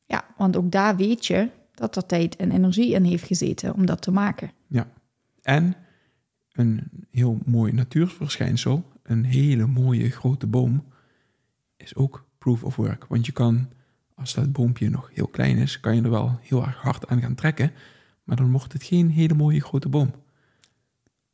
Ja, 0.06 0.26
want 0.38 0.56
ook 0.56 0.72
daar 0.72 0.96
weet 0.96 1.26
je 1.26 1.50
dat 1.74 1.96
er 1.96 2.06
tijd 2.06 2.36
en 2.36 2.52
energie 2.52 2.94
in 2.94 3.04
heeft 3.04 3.24
gezeten 3.28 3.74
om 3.74 3.86
dat 3.86 4.02
te 4.02 4.12
maken. 4.12 4.52
En 5.44 5.76
een 6.52 6.90
heel 7.12 7.40
mooi 7.46 7.72
natuurverschijnsel, 7.74 8.84
een 9.04 9.24
hele 9.26 9.68
mooie 9.68 10.10
grote 10.10 10.48
boom, 10.48 10.84
is 11.78 11.96
ook 11.96 12.26
proof 12.38 12.64
of 12.64 12.76
work. 12.76 13.06
Want 13.06 13.26
je 13.26 13.32
kan, 13.32 13.70
als 14.16 14.34
dat 14.34 14.52
boompje 14.52 14.90
nog 14.90 15.10
heel 15.14 15.28
klein 15.28 15.58
is, 15.58 15.80
kan 15.80 15.96
je 15.96 16.02
er 16.02 16.10
wel 16.10 16.38
heel 16.42 16.66
erg 16.66 16.76
hard 16.82 17.08
aan 17.08 17.22
gaan 17.22 17.36
trekken, 17.36 17.72
maar 18.24 18.36
dan 18.36 18.52
wordt 18.52 18.74
het 18.74 18.84
geen 18.84 19.10
hele 19.10 19.34
mooie 19.34 19.62
grote 19.62 19.90
boom. 19.90 20.12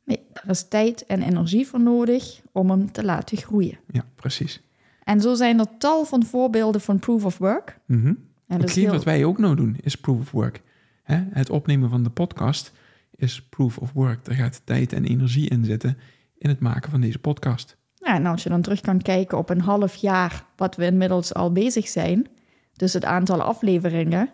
Nee, 0.04 0.20
er 0.32 0.50
is 0.50 0.68
tijd 0.68 1.06
en 1.06 1.22
energie 1.22 1.66
voor 1.66 1.80
nodig 1.80 2.40
om 2.52 2.70
hem 2.70 2.92
te 2.92 3.04
laten 3.04 3.36
groeien. 3.36 3.78
Ja, 3.90 4.04
precies. 4.14 4.60
En 5.04 5.20
zo 5.20 5.34
zijn 5.34 5.58
er 5.58 5.76
tal 5.78 6.04
van 6.04 6.24
voorbeelden 6.24 6.80
van 6.80 6.98
Proof 6.98 7.24
of 7.24 7.38
Work. 7.38 7.78
Mhm. 7.86 8.14
En 8.46 8.60
Hetgeen 8.60 8.84
heel- 8.84 8.92
wat 8.92 9.04
wij 9.04 9.24
ook 9.24 9.38
nou 9.38 9.56
doen, 9.56 9.76
is 9.80 9.94
proof 9.96 10.20
of 10.20 10.30
work. 10.30 10.62
Hè? 11.02 11.24
Het 11.30 11.50
opnemen 11.50 11.90
van 11.90 12.02
de 12.02 12.10
podcast 12.10 12.72
is 13.20 13.42
proof 13.42 13.78
of 13.78 13.92
work. 13.92 14.26
Er 14.26 14.34
gaat 14.34 14.62
tijd 14.64 14.92
en 14.92 15.04
energie 15.04 15.48
in 15.48 15.64
zitten 15.64 15.98
in 16.38 16.48
het 16.48 16.60
maken 16.60 16.90
van 16.90 17.00
deze 17.00 17.18
podcast. 17.18 17.76
Ja, 17.94 18.14
en 18.14 18.26
als 18.26 18.42
je 18.42 18.48
dan 18.48 18.62
terug 18.62 18.80
kan 18.80 19.02
kijken 19.02 19.38
op 19.38 19.50
een 19.50 19.60
half 19.60 19.94
jaar 19.94 20.44
wat 20.56 20.76
we 20.76 20.84
inmiddels 20.84 21.34
al 21.34 21.52
bezig 21.52 21.88
zijn, 21.88 22.26
dus 22.72 22.92
het 22.92 23.04
aantal 23.04 23.42
afleveringen, 23.42 24.30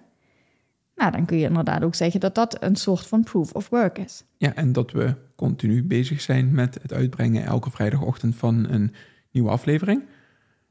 nou, 0.94 1.12
dan 1.12 1.24
kun 1.24 1.38
je 1.38 1.47
inderdaad 1.47 1.82
ook 1.82 1.94
zeggen 1.94 2.20
dat 2.20 2.34
dat 2.34 2.62
een 2.62 2.76
soort 2.76 3.06
van 3.06 3.22
proof 3.22 3.52
of 3.52 3.69
work 3.69 3.98
is. 3.98 4.24
Ja, 4.36 4.54
en 4.54 4.72
dat 4.72 4.92
we 4.92 5.14
continu 5.36 5.84
bezig 5.84 6.20
zijn 6.20 6.54
met 6.54 6.78
het 6.82 6.92
uitbrengen 6.92 7.44
elke 7.44 7.70
vrijdagochtend 7.70 8.36
van 8.36 8.68
een 8.68 8.94
nieuwe 9.30 9.50
aflevering. 9.50 10.03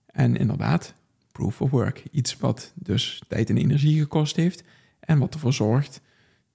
En 0.05 0.35
inderdaad, 0.35 0.93
proof 1.31 1.61
of 1.61 1.69
work. 1.69 2.03
Iets 2.11 2.37
wat 2.37 2.73
dus 2.75 3.21
tijd 3.27 3.49
en 3.49 3.57
energie 3.57 3.99
gekost 3.99 4.35
heeft 4.35 4.63
en 4.99 5.19
wat 5.19 5.33
ervoor 5.33 5.53
zorgt 5.53 6.01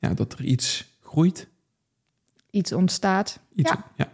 ja, 0.01 0.15
dat 0.15 0.33
er 0.33 0.45
iets 0.45 0.99
groeit. 1.01 1.49
Iets 2.51 2.73
ontstaat. 2.73 3.39
Iets, 3.55 3.71
Ja. 3.71 3.85
ja. 3.97 4.09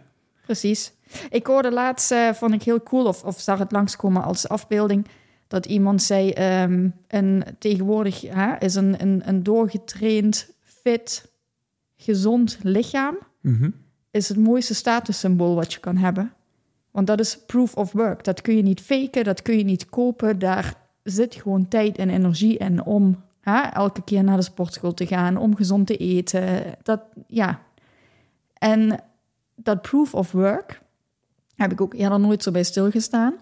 Precies. 0.45 0.91
Ik 1.29 1.45
hoorde 1.47 1.71
laatst, 1.71 2.11
eh, 2.11 2.33
vond 2.33 2.53
ik 2.53 2.63
heel 2.63 2.83
cool, 2.83 3.05
of, 3.05 3.23
of 3.23 3.39
zag 3.39 3.59
het 3.59 3.71
langskomen 3.71 4.23
als 4.23 4.47
afbeelding, 4.49 5.07
dat 5.47 5.65
iemand 5.65 6.01
zei, 6.03 6.29
ehm, 6.31 6.89
een, 7.07 7.43
tegenwoordig 7.59 8.21
hè, 8.21 8.55
is 8.59 8.75
een, 8.75 9.01
een, 9.01 9.21
een 9.25 9.43
doorgetraind, 9.43 10.49
fit, 10.63 11.31
gezond 11.97 12.57
lichaam, 12.61 13.17
Mhm. 13.41 13.69
is 14.11 14.29
het 14.29 14.37
mooiste 14.37 14.73
statussymbool 14.75 15.55
wat 15.55 15.73
je 15.73 15.79
kan 15.79 15.97
hebben. 15.97 16.33
Want 16.91 17.07
dat 17.07 17.19
is 17.19 17.37
proof 17.45 17.75
of 17.75 17.91
work. 17.91 18.23
Dat 18.23 18.41
kun 18.41 18.55
je 18.55 18.61
niet 18.61 18.81
faken, 18.81 19.23
dat 19.23 19.41
kun 19.41 19.57
je 19.57 19.63
niet 19.63 19.85
kopen. 19.89 20.39
Daar 20.39 20.75
zit 21.03 21.35
gewoon 21.35 21.67
tijd 21.67 21.97
en 21.97 22.09
energie 22.09 22.57
in 22.57 22.83
om 22.83 23.23
hè, 23.41 23.61
elke 23.61 24.03
keer 24.03 24.23
naar 24.23 24.37
de 24.37 24.43
sportschool 24.43 24.93
te 24.93 25.05
gaan, 25.07 25.37
om 25.37 25.55
gezond 25.55 25.87
te 25.87 25.97
eten. 25.97 26.63
Dat, 26.83 27.01
ja. 27.27 27.59
En 28.71 28.99
dat 29.55 29.81
proof 29.81 30.13
of 30.13 30.31
work 30.31 30.81
heb 31.55 31.71
ik 31.71 31.81
ook 31.81 31.93
eerder 31.93 32.19
nooit 32.19 32.43
zo 32.43 32.51
bij 32.51 32.63
stilgestaan. 32.63 33.33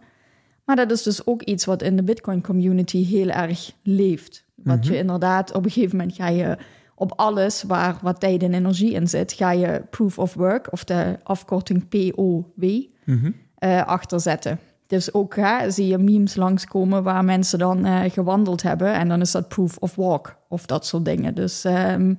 Maar 0.65 0.75
dat 0.75 0.91
is 0.91 1.03
dus 1.03 1.25
ook 1.25 1.41
iets 1.41 1.65
wat 1.65 1.81
in 1.81 1.95
de 1.95 2.03
Bitcoin 2.03 2.41
community 2.41 3.05
heel 3.05 3.29
erg 3.29 3.71
leeft. 3.83 4.45
Wat 4.55 4.85
je 4.85 4.97
inderdaad, 4.97 5.53
op 5.53 5.65
een 5.65 5.71
gegeven 5.71 5.97
moment 5.97 6.15
ga 6.15 6.27
je 6.27 6.57
op 6.95 7.13
alles 7.15 7.63
waar 7.63 7.97
wat 8.01 8.19
tijd 8.19 8.43
en 8.43 8.53
energie 8.53 8.91
in 8.91 9.07
zit, 9.07 9.33
ga 9.33 9.51
je 9.51 9.81
proof 9.89 10.19
of 10.19 10.33
work, 10.33 10.71
of 10.71 10.83
de 10.83 11.19
afkorting 11.23 11.87
POW, 11.87 12.81
Mhm. 13.05 13.31
eh 13.55 13.85
achter 13.85 14.19
zetten. 14.19 14.59
Dus 14.87 15.13
ook 15.13 15.35
hè, 15.35 15.71
zie 15.71 15.87
je 15.87 15.97
memes 15.97 16.35
langskomen 16.35 17.03
waar 17.03 17.25
mensen 17.25 17.59
dan 17.59 17.85
eh, 17.85 18.11
gewandeld 18.11 18.61
hebben 18.61 18.93
en 18.93 19.07
dan 19.07 19.21
is 19.21 19.31
dat 19.31 19.47
proof 19.47 19.77
of 19.77 19.95
walk 19.95 20.35
of 20.49 20.65
dat 20.65 20.85
soort 20.85 21.05
dingen. 21.05 21.35
Dus 21.35 21.63
ehm, 21.63 22.13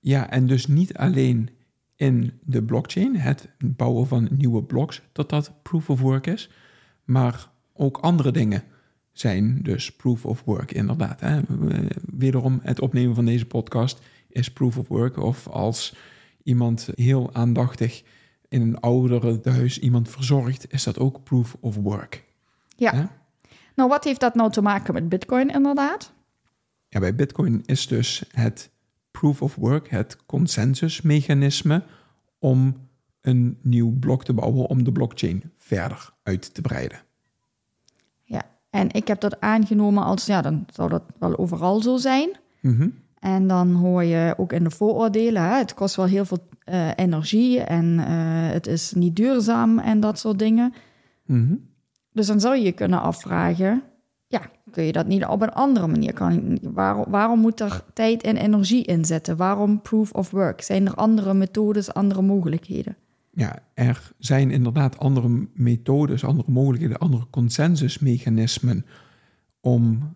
Ja, 0.00 0.30
en 0.30 0.46
dus 0.46 0.66
niet 0.66 0.96
alleen 0.96 1.48
in 1.96 2.38
de 2.42 2.62
blockchain, 2.62 3.16
het 3.16 3.48
bouwen 3.58 4.06
van 4.06 4.28
nieuwe 4.30 4.62
blocks, 4.62 5.02
dat 5.12 5.28
dat 5.28 5.52
proof 5.62 5.90
of 5.90 6.00
work 6.00 6.26
is, 6.26 6.50
maar 7.04 7.50
ook 7.72 7.98
andere 7.98 8.30
dingen 8.30 8.62
zijn 9.12 9.62
dus 9.62 9.92
proof 9.96 10.26
of 10.26 10.42
work, 10.44 10.72
inderdaad. 10.72 11.20
Hè. 11.20 11.40
Wederom, 12.12 12.60
het 12.62 12.80
opnemen 12.80 13.14
van 13.14 13.24
deze 13.24 13.46
podcast 13.46 13.98
is 14.28 14.52
proof 14.52 14.78
of 14.78 14.88
work. 14.88 15.16
Of 15.16 15.48
als 15.48 15.96
iemand 16.42 16.88
heel 16.94 17.34
aandachtig 17.34 18.02
in 18.48 18.60
een 18.60 18.80
ouderenhuis 18.80 19.78
iemand 19.78 20.08
verzorgt, 20.08 20.72
is 20.72 20.84
dat 20.84 20.98
ook 20.98 21.22
proof 21.22 21.56
of 21.60 21.76
work. 21.76 22.24
ja. 22.76 22.94
Hè? 22.94 23.04
Nou, 23.74 23.88
wat 23.88 24.04
heeft 24.04 24.20
dat 24.20 24.34
nou 24.34 24.50
te 24.50 24.62
maken 24.62 24.94
met 24.94 25.08
Bitcoin 25.08 25.48
inderdaad? 25.48 26.12
Ja, 26.88 27.00
bij 27.00 27.14
Bitcoin 27.14 27.62
is 27.66 27.86
dus 27.86 28.24
het 28.30 28.70
proof 29.18 29.42
of 29.42 29.54
work, 29.54 29.88
het 29.88 30.16
consensusmechanisme 30.26 31.82
om 32.38 32.76
een 33.20 33.58
nieuw 33.62 33.90
blok 33.98 34.24
te 34.24 34.32
bouwen 34.32 34.66
om 34.66 34.84
de 34.84 34.92
blockchain 34.92 35.52
verder 35.58 36.10
uit 36.22 36.54
te 36.54 36.60
breiden. 36.60 36.98
Ja, 38.22 38.42
en 38.70 38.90
ik 38.90 39.08
heb 39.08 39.20
dat 39.20 39.40
aangenomen 39.40 40.04
als, 40.04 40.26
ja, 40.26 40.42
dan 40.42 40.66
zou 40.72 40.88
dat 40.88 41.02
wel 41.18 41.38
overal 41.38 41.80
zo 41.80 41.96
zijn. 41.96 42.30
Mhm. 42.60 42.88
En 43.18 43.46
dan 43.46 43.72
hoor 43.72 44.04
je 44.04 44.34
ook 44.36 44.52
in 44.52 44.64
de 44.64 44.70
vooroordelen, 44.70 45.42
hè, 45.42 45.56
het 45.56 45.74
kost 45.74 45.96
wel 45.96 46.06
heel 46.06 46.24
veel 46.24 46.48
eh, 46.64 46.90
energie 46.96 47.60
en 47.60 47.98
eh, 47.98 48.52
het 48.52 48.66
is 48.66 48.92
niet 48.92 49.16
duurzaam 49.16 49.78
en 49.78 50.00
dat 50.00 50.18
soort 50.18 50.38
dingen. 50.38 50.74
Mhm. 51.26 51.54
Dus 52.12 52.26
dan 52.26 52.40
zou 52.40 52.56
je 52.56 52.62
je 52.62 52.72
kunnen 52.72 53.00
afvragen, 53.00 53.82
kun 54.74 54.84
je 54.84 54.92
dat 54.92 55.06
niet 55.06 55.24
op 55.24 55.42
een 55.42 55.52
andere 55.52 55.86
manier? 55.86 56.12
Kan, 56.12 56.58
waarom, 56.62 57.04
waarom 57.08 57.40
moet 57.40 57.60
er 57.60 57.84
tijd 57.92 58.22
en 58.22 58.36
energie 58.36 58.84
in 58.84 59.04
zitten? 59.04 59.36
Waarom 59.36 59.82
proof 59.82 60.12
of 60.12 60.30
work? 60.30 60.62
Zijn 60.62 60.86
er 60.86 60.94
andere 60.94 61.34
methodes, 61.34 61.94
andere 61.94 62.22
mogelijkheden? 62.22 62.96
Ja, 63.30 63.58
er 63.74 64.12
zijn 64.18 64.50
inderdaad 64.50 64.98
andere 64.98 65.48
methodes, 65.52 66.24
andere 66.24 66.50
mogelijkheden, 66.50 66.98
andere 66.98 67.26
consensusmechanismen 67.30 68.86
om 69.60 70.14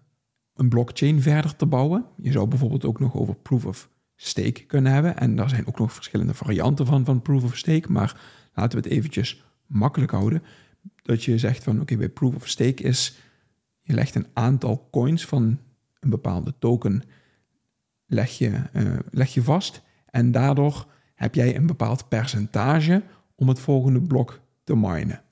een 0.55 0.69
blockchain 0.69 1.23
verder 1.23 1.57
te 1.57 1.67
bouwen. 1.67 2.05
Je 2.17 2.33
zou 2.33 2.49
bijvoorbeeld 2.49 2.85
ook 2.85 3.01
nog 3.01 3.15
over 3.15 3.35
proof 3.35 3.65
of 3.67 3.89
stake 4.17 4.65
kunnen 4.67 4.93
hebben. 4.93 5.17
En 5.17 5.37
daar 5.37 5.49
zijn 5.49 5.67
ook 5.67 5.79
nog 5.79 5.93
verschillende 5.93 6.35
varianten 6.35 6.87
van, 6.87 7.05
van 7.05 7.23
proof 7.23 7.45
of 7.45 7.57
stake. 7.57 7.93
Maar 7.93 8.21
laten 8.55 8.79
we 8.79 8.89
het 8.89 8.97
eventjes 8.97 9.45
makkelijk 9.67 10.11
houden. 10.11 10.43
Dat 11.03 11.25
je 11.25 11.39
zegt 11.39 11.65
van 11.65 11.81
oké, 11.81 11.97
bij 11.97 12.09
proof 12.09 12.35
of 12.35 12.49
stake 12.49 12.83
is, 12.83 13.19
je 13.89 13.95
legt 13.95 14.15
een 14.15 14.27
aantal 14.33 14.89
coins 14.91 15.27
van 15.27 15.59
een 16.01 16.11
bepaalde 16.11 16.55
token 16.59 17.03
leg 18.07 18.31
je, 18.31 18.63
uh, 18.73 18.99
leg 19.11 19.35
je 19.35 19.43
vast. 19.43 19.83
En 20.07 20.31
daardoor 20.33 20.87
heb 21.15 21.35
jij 21.35 21.57
een 21.57 21.67
bepaald 21.67 22.09
percentage 22.09 23.03
om 23.35 23.49
het 23.49 23.59
volgende 23.59 24.03
blok 24.03 24.41
te 24.65 24.77
minen. 24.77 25.23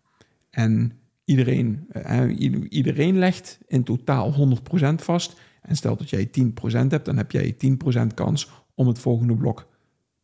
En 0.50 0.92
iedereen, 1.24 1.88
uh, 2.10 2.40
iedereen 2.68 3.18
legt 3.18 3.58
in 3.66 3.84
totaal 3.84 4.32
100% 4.32 5.02
vast. 5.02 5.40
En 5.62 5.76
stel 5.76 5.96
dat 5.96 6.10
jij 6.10 6.26
10% 6.26 6.90
hebt, 6.90 7.04
dan 7.04 7.16
heb 7.16 7.30
jij 7.30 7.52
10% 7.52 8.14
kans 8.14 8.50
om 8.74 8.86
het 8.86 8.98
volgende 8.98 9.36
blok 9.36 9.68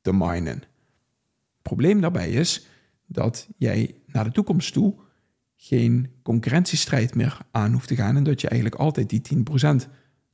te 0.01 0.13
minen. 0.13 0.59
Het 0.59 1.63
probleem 1.63 2.01
daarbij 2.01 2.31
is 2.31 2.67
dat 3.07 3.49
jij 3.57 3.95
naar 4.07 4.25
de 4.25 4.33
toekomst 4.33 4.73
toe 4.73 4.95
geen 5.65 6.11
concurrentiestrijd 6.23 7.15
meer 7.15 7.39
aan 7.51 7.73
hoeft 7.73 7.89
te 7.89 7.97
gaan 7.97 8.17
en 8.17 8.23
dat 8.23 8.41
je 8.41 8.49
eigenlijk 8.49 8.81
altijd 8.81 9.09
die 9.11 9.45
10% 9.85 9.89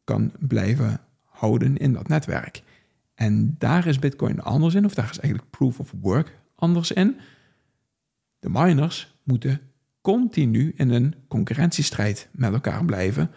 kan 0.04 0.32
blijven 0.38 1.00
houden 1.24 1.76
in 1.76 1.92
dat 1.92 2.08
netwerk. 2.08 2.62
En 3.14 3.54
daar 3.58 3.86
is 3.86 3.98
Bitcoin 3.98 4.40
anders 4.40 4.74
in, 4.74 4.84
of 4.84 4.94
daar 4.94 5.10
is 5.10 5.18
eigenlijk 5.18 5.50
proof 5.50 5.80
of 5.80 5.94
work 6.00 6.38
anders 6.54 6.92
in. 6.92 7.16
De 8.38 8.48
miners 8.50 9.18
moeten 9.22 9.60
continu 10.00 10.72
in 10.76 10.90
een 10.90 11.14
concurrentiestrijd 11.28 12.28
met 12.32 12.52
elkaar 12.52 12.84
blijven 12.84 13.30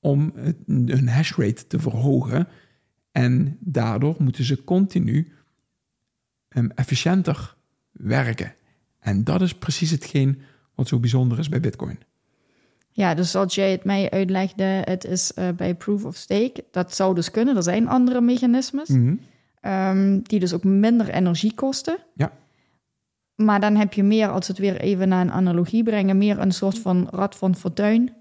om 0.00 0.32
hun 0.66 1.08
hashrate 1.08 1.66
te 1.66 1.78
verhogen. 1.78 2.48
En 3.12 3.56
daardoor 3.60 4.16
moeten 4.18 4.44
ze 4.44 4.64
continu 4.64 5.32
um, 6.48 6.70
efficiënter 6.70 7.56
werken. 7.90 8.54
En 8.98 9.24
dat 9.24 9.42
is 9.42 9.54
precies 9.54 9.90
hetgeen 9.90 10.40
wat 10.74 10.88
zo 10.88 10.98
bijzonder 10.98 11.38
is 11.38 11.48
bij 11.48 11.60
Bitcoin. 11.60 11.98
Ja, 12.90 13.14
dus 13.14 13.30
zoals 13.30 13.54
jij 13.54 13.70
het 13.70 13.84
mij 13.84 14.10
uitlegde, 14.10 14.64
het 14.64 15.04
is 15.04 15.32
uh, 15.38 15.48
bij 15.56 15.74
proof 15.74 16.04
of 16.04 16.16
stake. 16.16 16.64
Dat 16.70 16.94
zou 16.94 17.14
dus 17.14 17.30
kunnen. 17.30 17.56
Er 17.56 17.62
zijn 17.62 17.88
andere 17.88 18.20
mechanismes 18.20 18.88
mm 18.88 19.20
-hmm. 19.60 20.22
die 20.22 20.40
dus 20.40 20.54
ook 20.54 20.64
minder 20.64 21.08
energie 21.08 21.54
kosten. 21.54 21.96
Ja. 22.14 22.32
Maar 23.34 23.60
dan 23.60 23.76
heb 23.76 23.92
je 23.92 24.02
meer, 24.02 24.28
als 24.28 24.48
het 24.48 24.58
weer 24.58 24.80
even 24.80 25.08
naar 25.08 25.20
een 25.20 25.32
analogie 25.32 25.82
brengen, 25.82 26.18
meer 26.18 26.38
een 26.38 26.52
soort 26.52 26.78
van 26.78 27.08
rad 27.10 27.36
van 27.36 27.54
fortuin. 27.56 28.12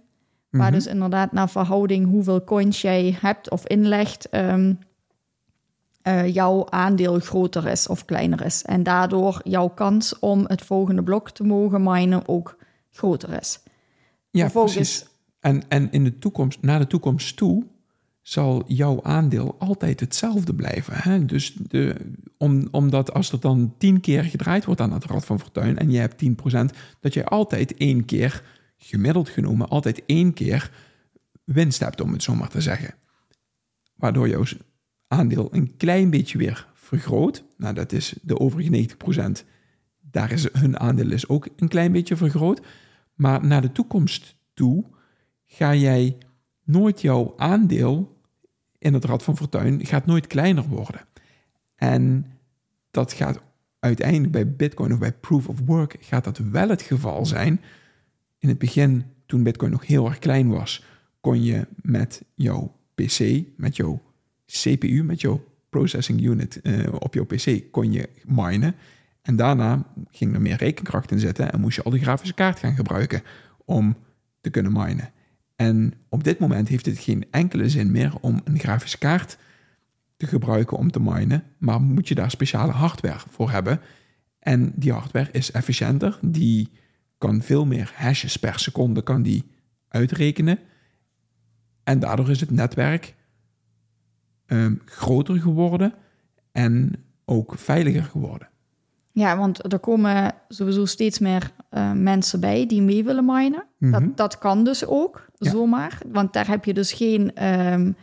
Waar 0.50 0.70
mhm. 0.70 0.74
dus 0.74 0.88
inderdaad 0.88 1.32
naar 1.32 1.50
verhouding 1.50 2.06
hoeveel 2.10 2.44
coins 2.44 2.82
jij 2.82 3.18
hebt 3.22 3.50
of 3.50 3.68
inlegt, 3.68 4.28
um, 4.32 4.80
uh, 6.04 6.34
jouw 6.34 6.70
aandeel 6.70 7.20
groter 7.20 7.68
is 7.68 7.88
of 7.88 8.06
kleiner 8.06 8.46
is. 8.46 8.62
En 8.62 8.84
daardoor 8.84 9.42
jouw 9.44 9.68
kans 9.68 10.20
om 10.20 10.46
het 10.48 10.62
volgende 10.62 11.04
blok 11.04 11.30
te 11.30 11.44
mogen 11.44 11.84
minen 11.84 12.28
ook 12.28 12.58
groter 12.92 13.40
is. 13.40 13.60
Ja, 14.30 14.50
precies. 14.50 15.06
En, 15.40 15.64
en 15.68 15.92
in 15.92 16.04
de 16.04 16.18
toekomst, 16.18 16.62
naar 16.62 16.80
de 16.80 16.88
toekomst 16.88 17.38
toe 17.38 17.64
zal 18.22 18.64
jouw 18.68 19.04
aandeel 19.04 19.56
altijd 19.60 20.00
hetzelfde 20.00 20.56
blijven. 20.56 20.94
Hè? 20.98 21.26
Dus 21.26 21.54
de, 21.54 21.96
om, 22.38 22.68
omdat 22.72 23.14
als 23.14 23.32
er 23.32 23.40
dan 23.40 23.74
tien 23.78 24.00
keer 24.00 24.24
gedraaid 24.24 24.66
wordt 24.66 24.82
aan 24.82 24.94
het 24.94 25.06
Rad 25.06 25.26
van 25.26 25.40
Fortuin 25.40 25.78
en 25.78 25.92
je 25.92 26.00
hebt 26.00 26.24
10%, 26.26 26.30
dat 27.00 27.14
je 27.14 27.26
altijd 27.26 27.74
één 27.78 28.06
keer, 28.06 28.44
gemiddeld 28.78 29.30
genomen, 29.30 29.70
altijd 29.70 30.04
één 30.06 30.34
keer 30.34 30.72
winst 31.44 31.80
hebt, 31.80 32.02
om 32.02 32.12
het 32.12 32.24
zo 32.24 32.36
maar 32.36 32.50
te 32.50 32.62
zeggen. 32.62 32.96
Waardoor 33.96 34.28
jouw 34.28 34.44
aandeel 35.14 35.48
een 35.52 35.78
klein 35.78 36.10
beetje 36.10 36.38
weer 36.38 36.68
vergroot. 36.74 37.44
Nou, 37.58 37.74
dat 37.74 37.92
is 37.92 38.16
de 38.22 38.40
overige 38.40 38.88
90%. 39.42 39.46
Daar 40.00 40.32
is 40.32 40.54
hun 40.54 40.80
aandeel 40.80 41.12
is 41.12 41.28
ook 41.28 41.48
een 41.56 41.68
klein 41.68 41.92
beetje 41.92 42.16
vergroot. 42.16 42.62
Maar 43.14 43.46
naar 43.46 43.62
de 43.62 43.72
toekomst 43.72 44.36
toe 44.54 44.86
ga 45.46 45.76
jij 45.76 46.18
nooit 46.64 47.02
jouw 47.02 47.34
aandeel 47.38 48.22
in 48.78 48.94
het 48.94 49.06
Rad 49.06 49.24
van 49.24 49.38
Fortuin 49.38 49.86
gaat 49.86 50.06
nooit 50.06 50.28
kleiner 50.28 50.68
worden. 50.68 51.06
En 51.76 52.26
dat 52.92 53.14
gaat 53.14 53.42
uiteindelijk 53.80 54.32
bij 54.32 54.56
Bitcoin 54.56 54.94
of 54.94 55.00
bij 55.00 55.14
Proof 55.14 55.48
of 55.48 55.60
Work 55.66 55.96
gaat 56.00 56.24
dat 56.24 56.38
wel 56.38 56.70
het 56.70 56.82
geval 56.82 57.26
zijn. 57.26 57.62
In 58.38 58.50
het 58.50 58.58
begin, 58.58 59.04
toen 59.26 59.44
Bitcoin 59.44 59.72
nog 59.72 59.88
heel 59.88 60.06
erg 60.06 60.20
klein 60.20 60.50
was, 60.50 60.84
kon 61.22 61.44
je 61.44 61.68
met 61.82 62.24
jouw 62.36 62.76
PC, 62.96 63.44
met 63.58 63.76
jouw 63.76 64.02
CPU, 64.62 65.04
met 65.04 65.22
jouw 65.22 65.44
processing 65.70 66.22
unit 66.22 66.60
uh, 66.64 66.88
op 67.00 67.14
jouw 67.14 67.26
PC, 67.26 67.62
kon 67.72 67.92
je 67.92 68.10
minen. 68.26 68.76
En 69.22 69.36
daarna 69.36 69.86
ging 70.12 70.34
er 70.34 70.42
meer 70.42 70.58
rekenkracht 70.58 71.12
in 71.12 71.20
zitten 71.20 71.52
en 71.52 71.60
moest 71.60 71.76
je 71.76 71.84
al 71.84 71.92
die 71.92 72.02
grafische 72.02 72.34
kaart 72.34 72.60
gaan 72.60 72.76
gebruiken 72.76 73.22
om 73.66 73.96
te 74.42 74.50
kunnen 74.50 74.72
minen. 74.72 75.12
En 75.56 75.94
op 76.10 76.24
dit 76.24 76.40
moment 76.40 76.68
heeft 76.68 76.86
het 76.86 76.98
geen 76.98 77.26
enkele 77.32 77.70
zin 77.70 77.92
meer 77.92 78.14
om 78.22 78.42
een 78.44 78.60
grafische 78.60 78.98
kaart 78.98 79.38
te 80.18 80.28
gebruiken 80.28 80.78
om 80.78 80.92
te 80.92 81.00
minen, 81.00 81.44
maar 81.58 81.82
moet 81.82 82.08
je 82.08 82.16
daar 82.16 82.32
speciale 82.32 82.72
hardware 82.72 83.24
voor 83.30 83.52
hebben. 83.52 83.80
En 84.40 84.74
die 84.76 84.92
hardware 84.92 85.32
is 85.32 85.52
efficiënter, 85.52 86.20
die 86.22 86.70
kan 87.18 87.42
veel 87.42 87.66
meer 87.66 87.92
hashes 87.96 88.38
per 88.38 88.60
seconde 88.60 89.02
kan 89.02 89.22
die 89.22 89.44
uitrekenen. 89.88 90.60
En 91.84 92.00
daardoor 92.00 92.30
is 92.30 92.40
het 92.40 92.52
netwerk 92.52 93.16
um, 94.48 94.82
groter 94.86 95.40
geworden 95.40 95.94
en 96.52 96.96
ook 97.26 97.54
veiliger 97.58 98.04
geworden. 98.04 98.48
Ja, 99.12 99.38
want 99.38 99.74
er 99.74 99.80
komen 99.80 100.36
sowieso 100.48 100.86
steeds 100.86 101.20
meer 101.20 101.52
uh, 101.72 101.92
mensen 101.92 102.40
bij 102.40 102.68
die 102.68 102.82
mee 102.82 103.04
willen 103.04 103.26
minen. 103.26 103.66
dat, 103.80 104.02
mhm. 104.02 104.10
dat 104.16 104.38
kan 104.38 104.64
dus 104.64 104.86
ook, 104.86 105.26
zomaar. 105.38 105.98
Want 106.08 106.34
daar 106.34 106.48
heb 106.48 106.66
je 106.66 106.74
dus 106.74 106.94
geen 106.94 107.48
um, 107.48 107.96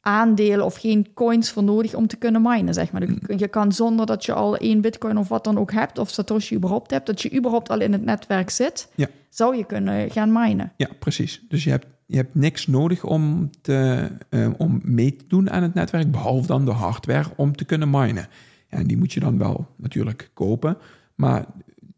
aandelen 0.00 0.64
of 0.64 0.76
geen 0.76 1.12
coins 1.14 1.50
voor 1.50 1.62
nodig 1.62 1.94
om 1.94 2.06
te 2.06 2.16
kunnen 2.16 2.42
minen, 2.42 2.74
zeg 2.74 2.92
maar. 2.92 3.02
Mhm. 3.02 3.38
Je 3.38 3.48
kan 3.48 3.72
zonder 3.72 4.06
dat 4.06 4.24
je 4.24 4.32
al 4.32 4.56
één 4.56 4.80
bitcoin 4.80 5.16
of 5.16 5.28
wat 5.28 5.44
dan 5.44 5.58
ook 5.58 5.72
hebt, 5.72 5.98
of 5.98 6.10
Satoshi 6.10 6.56
überhaupt 6.56 6.90
hebt, 6.90 7.06
dat 7.06 7.22
je 7.22 7.36
überhaupt 7.36 7.70
al 7.70 7.80
in 7.80 7.92
het 7.92 8.04
netwerk 8.04 8.50
zit, 8.50 8.88
ja. 8.94 9.08
zou 9.28 9.56
je 9.56 9.64
kunnen 9.64 10.10
gaan 10.10 10.32
minen. 10.32 10.72
Ja, 10.76 10.88
precies. 10.98 11.44
Dus 11.48 11.64
je 11.64 11.70
hebt, 11.70 11.86
je 12.12 12.18
hebt 12.18 12.34
niks 12.34 12.66
nodig 12.66 13.04
om, 13.04 13.50
te, 13.60 14.08
uh, 14.30 14.48
om 14.56 14.80
mee 14.82 15.16
te 15.16 15.24
doen 15.28 15.50
aan 15.50 15.62
het 15.62 15.74
netwerk, 15.74 16.10
behalve 16.10 16.46
dan 16.46 16.64
de 16.64 16.70
hardware 16.70 17.28
om 17.36 17.56
te 17.56 17.64
kunnen 17.64 17.90
minen. 17.90 18.28
En 18.68 18.86
die 18.86 18.96
moet 18.96 19.12
je 19.12 19.20
dan 19.20 19.38
wel 19.38 19.66
natuurlijk 19.76 20.30
kopen. 20.34 20.76
Maar 21.14 21.44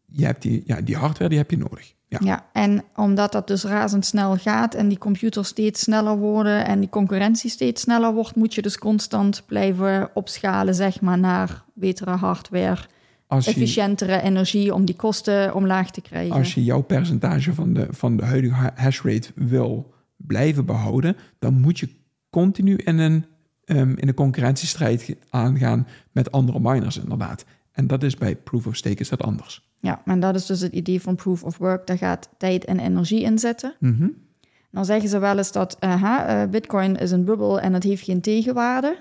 je 0.05 0.25
hebt 0.25 0.41
die, 0.41 0.63
ja, 0.65 0.81
die 0.81 0.95
hardware 0.95 1.29
die 1.29 1.37
heb 1.37 1.51
je 1.51 1.57
nodig. 1.57 1.93
Ja. 2.07 2.19
ja, 2.23 2.45
en 2.53 2.83
omdat 2.95 3.31
dat 3.31 3.47
dus 3.47 3.63
razendsnel 3.63 4.35
gaat 4.35 4.73
en 4.73 4.87
die 4.87 4.97
computers 4.97 5.47
steeds 5.47 5.81
sneller 5.81 6.17
worden 6.17 6.65
en 6.65 6.79
die 6.79 6.89
concurrentie 6.89 7.49
steeds 7.49 7.81
sneller 7.81 8.13
wordt, 8.13 8.35
moet 8.35 8.53
je 8.53 8.61
dus 8.61 8.77
constant 8.77 9.43
blijven 9.45 10.09
opschalen, 10.13 10.75
zeg 10.75 11.01
maar, 11.01 11.19
naar 11.19 11.63
betere 11.73 12.11
hardware, 12.11 12.81
efficiëntere 13.27 14.21
energie 14.21 14.73
om 14.73 14.85
die 14.85 14.95
kosten 14.95 15.53
omlaag 15.53 15.91
te 15.91 16.01
krijgen. 16.01 16.35
Als 16.35 16.53
je 16.53 16.63
jouw 16.63 16.81
percentage 16.81 17.53
van 17.53 17.73
de, 17.73 17.87
van 17.89 18.17
de 18.17 18.25
huidige 18.25 18.71
hashrate 18.75 19.29
wil 19.35 19.93
blijven 20.15 20.65
behouden, 20.65 21.15
dan 21.39 21.59
moet 21.59 21.79
je 21.79 21.89
continu 22.29 22.75
in 22.75 22.99
een 22.99 23.25
um, 23.65 23.97
in 23.97 24.07
een 24.07 24.13
concurrentiestrijd 24.13 25.15
aangaan 25.29 25.87
met 26.11 26.31
andere 26.31 26.59
miners 26.59 26.97
inderdaad. 26.97 27.45
En 27.71 27.87
dat 27.87 28.03
is 28.03 28.17
bij 28.17 28.35
proof 28.35 28.67
of 28.67 28.75
stake 28.75 28.99
is 28.99 29.09
dat 29.09 29.21
anders. 29.21 29.69
Ja, 29.79 30.01
en 30.05 30.19
dat 30.19 30.35
is 30.35 30.45
dus 30.45 30.59
het 30.59 30.73
idee 30.73 31.01
van 31.01 31.15
proof 31.15 31.43
of 31.43 31.57
work. 31.57 31.87
Daar 31.87 31.97
gaat 31.97 32.29
tijd 32.37 32.65
en 32.65 32.79
energie 32.79 33.21
in 33.21 33.39
zitten. 33.39 33.75
Mm 33.79 34.23
Dan 34.71 34.85
zeggen 34.85 35.09
ze 35.09 35.19
wel 35.19 35.37
eens 35.37 35.51
dat 35.51 35.77
uh, 35.83 36.43
Bitcoin 36.49 36.95
is 36.95 37.11
een 37.11 37.25
bubbel 37.25 37.59
en 37.59 37.73
het 37.73 37.83
heeft 37.83 38.03
geen 38.03 38.21
tegenwaarde. 38.21 38.97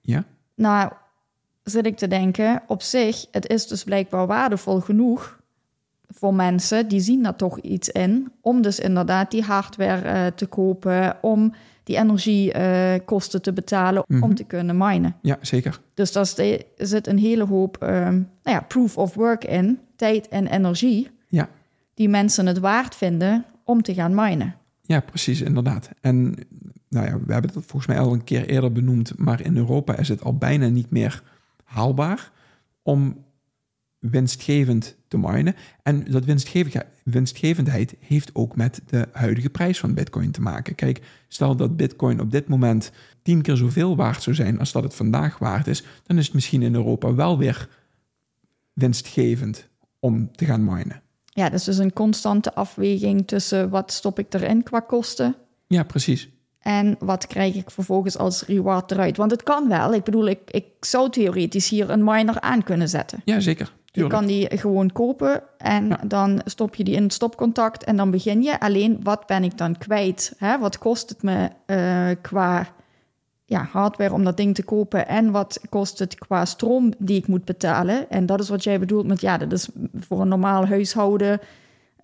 Ja. 0.00 0.24
Nou, 0.54 0.92
zit 1.62 1.86
ik 1.86 1.96
te 1.96 2.08
denken, 2.08 2.62
op 2.66 2.82
zich, 2.82 3.26
het 3.30 3.48
is 3.48 3.66
dus 3.66 3.84
blijkbaar 3.84 4.26
waardevol 4.26 4.80
genoeg 4.80 5.40
voor 6.08 6.34
mensen 6.34 6.88
die 6.88 7.00
zien 7.00 7.22
daar 7.22 7.36
toch 7.36 7.58
iets 7.58 7.88
in 7.88 8.32
om 8.40 8.62
dus 8.62 8.78
inderdaad 8.78 9.30
die 9.30 9.42
hardware 9.42 10.24
uh, 10.24 10.26
te 10.26 10.46
kopen, 10.46 11.16
om 11.20 11.52
die 11.84 11.96
energiekosten 11.96 13.42
te 13.42 13.52
betalen 13.52 14.04
om 14.08 14.16
mhm. 14.16 14.34
te 14.34 14.44
kunnen 14.44 14.76
minen. 14.76 15.16
Ja, 15.22 15.38
zeker. 15.40 15.80
Dus 15.94 16.12
daar 16.12 16.26
zit 16.76 17.06
een 17.06 17.18
hele 17.18 17.44
hoop 17.44 17.82
um, 17.82 18.28
nou 18.42 18.56
ja, 18.56 18.60
proof 18.60 18.98
of 18.98 19.14
work 19.14 19.44
in, 19.44 19.78
tijd 19.96 20.28
en 20.28 20.46
energie. 20.46 21.10
Ja. 21.28 21.48
die 21.94 22.08
mensen 22.08 22.46
het 22.46 22.58
waard 22.58 22.94
vinden 22.94 23.44
om 23.64 23.82
te 23.82 23.94
gaan 23.94 24.14
minen. 24.14 24.54
Ja, 24.82 25.00
precies, 25.00 25.40
inderdaad. 25.40 25.90
En 26.00 26.34
nou 26.88 27.06
ja, 27.06 27.18
we 27.26 27.32
hebben 27.32 27.52
dat 27.52 27.64
volgens 27.66 27.86
mij 27.86 27.98
al 27.98 28.12
een 28.12 28.24
keer 28.24 28.46
eerder 28.46 28.72
benoemd, 28.72 29.18
maar 29.18 29.40
in 29.40 29.56
Europa 29.56 29.96
is 29.96 30.08
het 30.08 30.22
al 30.22 30.36
bijna 30.36 30.68
niet 30.68 30.90
meer 30.90 31.22
haalbaar 31.64 32.30
om 32.82 33.24
winstgevend 33.98 34.96
te 35.08 35.18
minen. 35.18 35.54
En 35.82 36.04
dat 36.10 36.24
winstgevendheid 37.04 37.94
heeft 38.00 38.30
ook 38.32 38.56
met 38.56 38.80
de 38.86 39.08
huidige 39.12 39.50
prijs 39.50 39.78
van 39.78 39.94
Bitcoin 39.94 40.30
te 40.30 40.40
maken. 40.40 40.74
Kijk, 40.74 41.02
stel 41.28 41.56
dat 41.56 41.76
Bitcoin 41.76 42.20
op 42.20 42.30
dit 42.30 42.48
moment 42.48 42.90
tien 43.22 43.42
keer 43.42 43.56
zoveel 43.56 43.96
waard 43.96 44.22
zou 44.22 44.36
zijn 44.36 44.58
als 44.58 44.72
dat 44.72 44.82
het 44.82 44.94
vandaag 44.94 45.38
waard 45.38 45.66
is, 45.66 45.84
dan 46.02 46.18
is 46.18 46.24
het 46.24 46.34
misschien 46.34 46.62
in 46.62 46.74
Europa 46.74 47.14
wel 47.14 47.38
weer 47.38 47.68
winstgevend 48.72 49.68
om 50.00 50.32
te 50.32 50.44
gaan 50.44 50.64
minen. 50.64 51.02
Ja, 51.24 51.48
dus 51.48 51.68
is 51.68 51.78
een 51.78 51.92
constante 51.92 52.54
afweging 52.54 53.26
tussen 53.26 53.70
wat 53.70 53.92
stop 53.92 54.18
ik 54.18 54.34
erin 54.34 54.62
qua 54.62 54.80
kosten. 54.80 55.36
Ja, 55.66 55.82
precies. 55.82 56.28
En 56.58 56.96
wat 56.98 57.26
krijg 57.26 57.54
ik 57.54 57.70
vervolgens 57.70 58.16
als 58.16 58.42
reward 58.42 58.90
eruit? 58.90 59.16
Want 59.16 59.30
het 59.30 59.42
kan 59.42 59.68
wel. 59.68 59.94
Ik 59.94 60.04
bedoel, 60.04 60.26
ik, 60.26 60.40
ik 60.50 60.66
zou 60.80 61.10
theoretisch 61.10 61.68
hier 61.68 61.90
een 61.90 62.04
miner 62.04 62.40
aan 62.40 62.62
kunnen 62.62 62.88
zetten. 62.88 63.20
Ja, 63.24 63.40
zeker. 63.40 63.72
Je 64.02 64.06
kan 64.06 64.26
die 64.26 64.58
gewoon 64.58 64.92
kopen 64.92 65.42
en 65.58 65.98
dan 66.06 66.40
stop 66.44 66.74
je 66.74 66.84
die 66.84 66.94
in 66.94 67.02
het 67.02 67.12
stopcontact 67.12 67.84
en 67.84 67.96
dan 67.96 68.10
begin 68.10 68.42
je. 68.42 68.60
Alleen, 68.60 69.00
wat 69.02 69.26
ben 69.26 69.44
ik 69.44 69.58
dan 69.58 69.78
kwijt? 69.78 70.34
Hè? 70.38 70.58
Wat 70.58 70.78
kost 70.78 71.08
het 71.08 71.22
me 71.22 71.48
uh, 71.66 72.16
qua 72.22 72.66
ja, 73.44 73.68
hardware 73.72 74.12
om 74.12 74.24
dat 74.24 74.36
ding 74.36 74.54
te 74.54 74.64
kopen 74.64 75.08
en 75.08 75.30
wat 75.30 75.60
kost 75.68 75.98
het 75.98 76.18
qua 76.18 76.44
stroom 76.44 76.92
die 76.98 77.18
ik 77.18 77.26
moet 77.26 77.44
betalen? 77.44 78.10
En 78.10 78.26
dat 78.26 78.40
is 78.40 78.48
wat 78.48 78.64
jij 78.64 78.78
bedoelt 78.78 79.06
met, 79.06 79.20
ja, 79.20 79.38
dat 79.38 79.52
is 79.52 79.68
voor 79.94 80.20
een 80.20 80.28
normaal 80.28 80.66
huishouden 80.66 81.40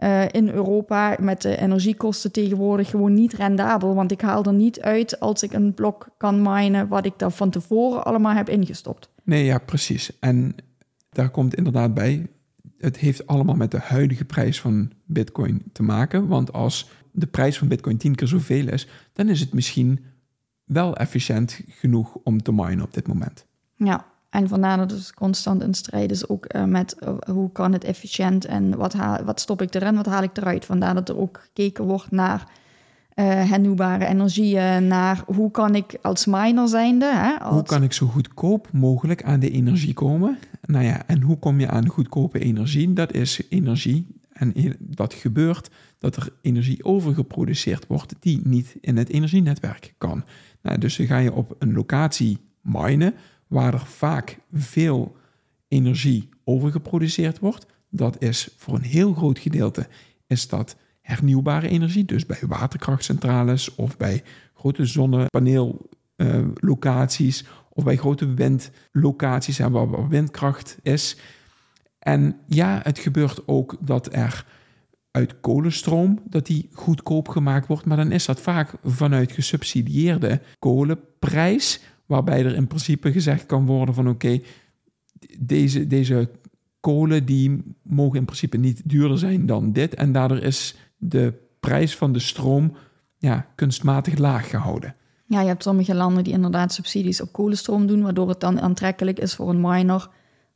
uh, 0.02 0.28
in 0.30 0.48
Europa 0.48 1.16
met 1.20 1.42
de 1.42 1.56
energiekosten 1.56 2.32
tegenwoordig 2.32 2.90
gewoon 2.90 3.14
niet 3.14 3.32
rendabel. 3.32 3.94
Want 3.94 4.10
ik 4.12 4.20
haal 4.20 4.44
er 4.44 4.52
niet 4.52 4.80
uit 4.80 5.20
als 5.20 5.42
ik 5.42 5.52
een 5.52 5.74
blok 5.74 6.06
kan 6.16 6.42
minen 6.42 6.88
wat 6.88 7.04
ik 7.04 7.12
daar 7.16 7.30
van 7.30 7.50
tevoren 7.50 8.04
allemaal 8.04 8.34
heb 8.34 8.48
ingestopt. 8.48 9.08
Nee, 9.22 9.44
ja, 9.44 9.58
precies. 9.58 10.18
En 10.20 10.54
daar 11.12 11.30
komt 11.30 11.54
inderdaad 11.54 11.94
bij, 11.94 12.26
het 12.78 12.96
heeft 12.96 13.26
allemaal 13.26 13.54
met 13.54 13.70
de 13.70 13.78
huidige 13.78 14.24
prijs 14.24 14.60
van 14.60 14.90
Bitcoin 15.04 15.62
te 15.72 15.82
maken. 15.82 16.26
Want 16.26 16.52
als 16.52 16.90
de 17.10 17.26
prijs 17.26 17.58
van 17.58 17.68
Bitcoin 17.68 17.96
tien 17.96 18.14
keer 18.14 18.28
zoveel 18.28 18.68
is, 18.68 18.88
dan 19.12 19.28
is 19.28 19.40
het 19.40 19.52
misschien 19.52 20.04
wel 20.64 20.96
efficiënt 20.96 21.60
genoeg 21.68 22.14
om 22.22 22.42
te 22.42 22.52
minen 22.52 22.82
op 22.82 22.94
dit 22.94 23.06
moment. 23.06 23.46
Ja, 23.74 24.06
en 24.30 24.48
vandaar 24.48 24.76
dat 24.76 24.90
het 24.90 25.14
constant 25.14 25.62
een 25.62 25.74
strijd 25.74 26.10
is 26.10 26.28
ook 26.28 26.54
uh, 26.54 26.64
met 26.64 26.96
uh, 27.00 27.14
hoe 27.34 27.52
kan 27.52 27.72
het 27.72 27.84
efficiënt 27.84 28.44
en 28.44 28.76
wat, 28.76 28.92
haal, 28.92 29.24
wat 29.24 29.40
stop 29.40 29.62
ik 29.62 29.74
erin, 29.74 29.94
wat 29.94 30.06
haal 30.06 30.22
ik 30.22 30.36
eruit. 30.36 30.64
Vandaar 30.64 30.94
dat 30.94 31.08
er 31.08 31.18
ook 31.18 31.40
gekeken 31.42 31.84
wordt 31.84 32.10
naar 32.10 32.40
uh, 33.14 33.24
hernieuwbare 33.50 34.06
energieën, 34.06 34.86
naar 34.86 35.22
hoe 35.26 35.50
kan 35.50 35.74
ik 35.74 35.98
als 36.02 36.26
miner 36.26 36.68
zijnde... 36.68 37.12
Hè, 37.14 37.40
als... 37.40 37.54
Hoe 37.54 37.62
kan 37.62 37.82
ik 37.82 37.92
zo 37.92 38.06
goedkoop 38.06 38.68
mogelijk 38.72 39.22
aan 39.22 39.40
de 39.40 39.50
energie 39.50 39.94
komen? 39.94 40.38
Nou 40.62 40.84
ja, 40.84 41.06
en 41.06 41.20
hoe 41.20 41.38
kom 41.38 41.60
je 41.60 41.68
aan 41.68 41.88
goedkope 41.88 42.38
energie? 42.38 42.92
Dat 42.92 43.12
is 43.12 43.40
energie 43.48 44.06
en 44.32 44.76
wat 44.94 45.14
gebeurt 45.14 45.70
dat 45.98 46.16
er 46.16 46.32
energie 46.42 46.84
overgeproduceerd 46.84 47.86
wordt 47.86 48.14
die 48.20 48.40
niet 48.44 48.76
in 48.80 48.96
het 48.96 49.08
energienetwerk 49.08 49.94
kan. 49.98 50.24
Nou, 50.62 50.78
dus 50.78 50.96
dan 50.96 51.06
ga 51.06 51.18
je 51.18 51.32
op 51.32 51.56
een 51.58 51.72
locatie 51.72 52.38
minen 52.60 53.14
waar 53.46 53.74
er 53.74 53.86
vaak 53.86 54.38
veel 54.52 55.16
energie 55.68 56.28
overgeproduceerd 56.44 57.38
wordt. 57.38 57.66
Dat 57.90 58.22
is 58.22 58.54
voor 58.56 58.74
een 58.74 58.82
heel 58.82 59.14
groot 59.14 59.38
gedeelte 59.38 59.88
is 60.26 60.48
dat 60.48 60.76
hernieuwbare 61.00 61.68
energie, 61.68 62.04
dus 62.04 62.26
bij 62.26 62.38
waterkrachtcentrales 62.46 63.74
of 63.74 63.96
bij 63.96 64.22
grote 64.54 64.86
zonnepaneellocaties 64.86 67.42
uh, 67.42 67.48
of 67.72 67.84
bij 67.84 67.96
grote 67.96 68.34
windlocaties 68.34 69.58
en 69.58 69.70
waar 69.70 70.08
windkracht 70.08 70.78
is. 70.82 71.16
En 71.98 72.36
ja, 72.46 72.80
het 72.82 72.98
gebeurt 72.98 73.48
ook 73.48 73.76
dat 73.80 74.14
er 74.14 74.46
uit 75.10 75.40
kolenstroom 75.40 76.20
dat 76.28 76.46
die 76.46 76.68
goedkoop 76.72 77.28
gemaakt 77.28 77.66
wordt, 77.66 77.84
maar 77.84 77.96
dan 77.96 78.12
is 78.12 78.24
dat 78.24 78.40
vaak 78.40 78.74
vanuit 78.84 79.32
gesubsidieerde 79.32 80.40
kolenprijs, 80.58 81.80
waarbij 82.06 82.44
er 82.44 82.54
in 82.54 82.66
principe 82.66 83.12
gezegd 83.12 83.46
kan 83.46 83.66
worden 83.66 83.94
van 83.94 84.08
oké, 84.08 84.40
deze, 85.38 85.86
deze 85.86 86.30
kolen 86.80 87.24
die 87.24 87.62
mogen 87.82 88.18
in 88.18 88.24
principe 88.24 88.56
niet 88.56 88.82
duurder 88.84 89.18
zijn 89.18 89.46
dan 89.46 89.72
dit 89.72 89.94
en 89.94 90.12
daardoor 90.12 90.38
is 90.38 90.76
de 90.96 91.34
prijs 91.60 91.96
van 91.96 92.12
de 92.12 92.18
stroom 92.18 92.76
ja, 93.18 93.46
kunstmatig 93.54 94.18
laag 94.18 94.50
gehouden. 94.50 94.94
Ja, 95.32 95.40
je 95.40 95.46
hebt 95.46 95.62
sommige 95.62 95.94
landen 95.94 96.24
die 96.24 96.32
inderdaad 96.32 96.72
subsidies 96.72 97.20
op 97.20 97.32
kolenstroom 97.32 97.86
doen, 97.86 98.02
waardoor 98.02 98.28
het 98.28 98.40
dan 98.40 98.60
aantrekkelijk 98.60 99.18
is 99.18 99.34
voor 99.34 99.48
een 99.48 99.60
miner 99.60 100.08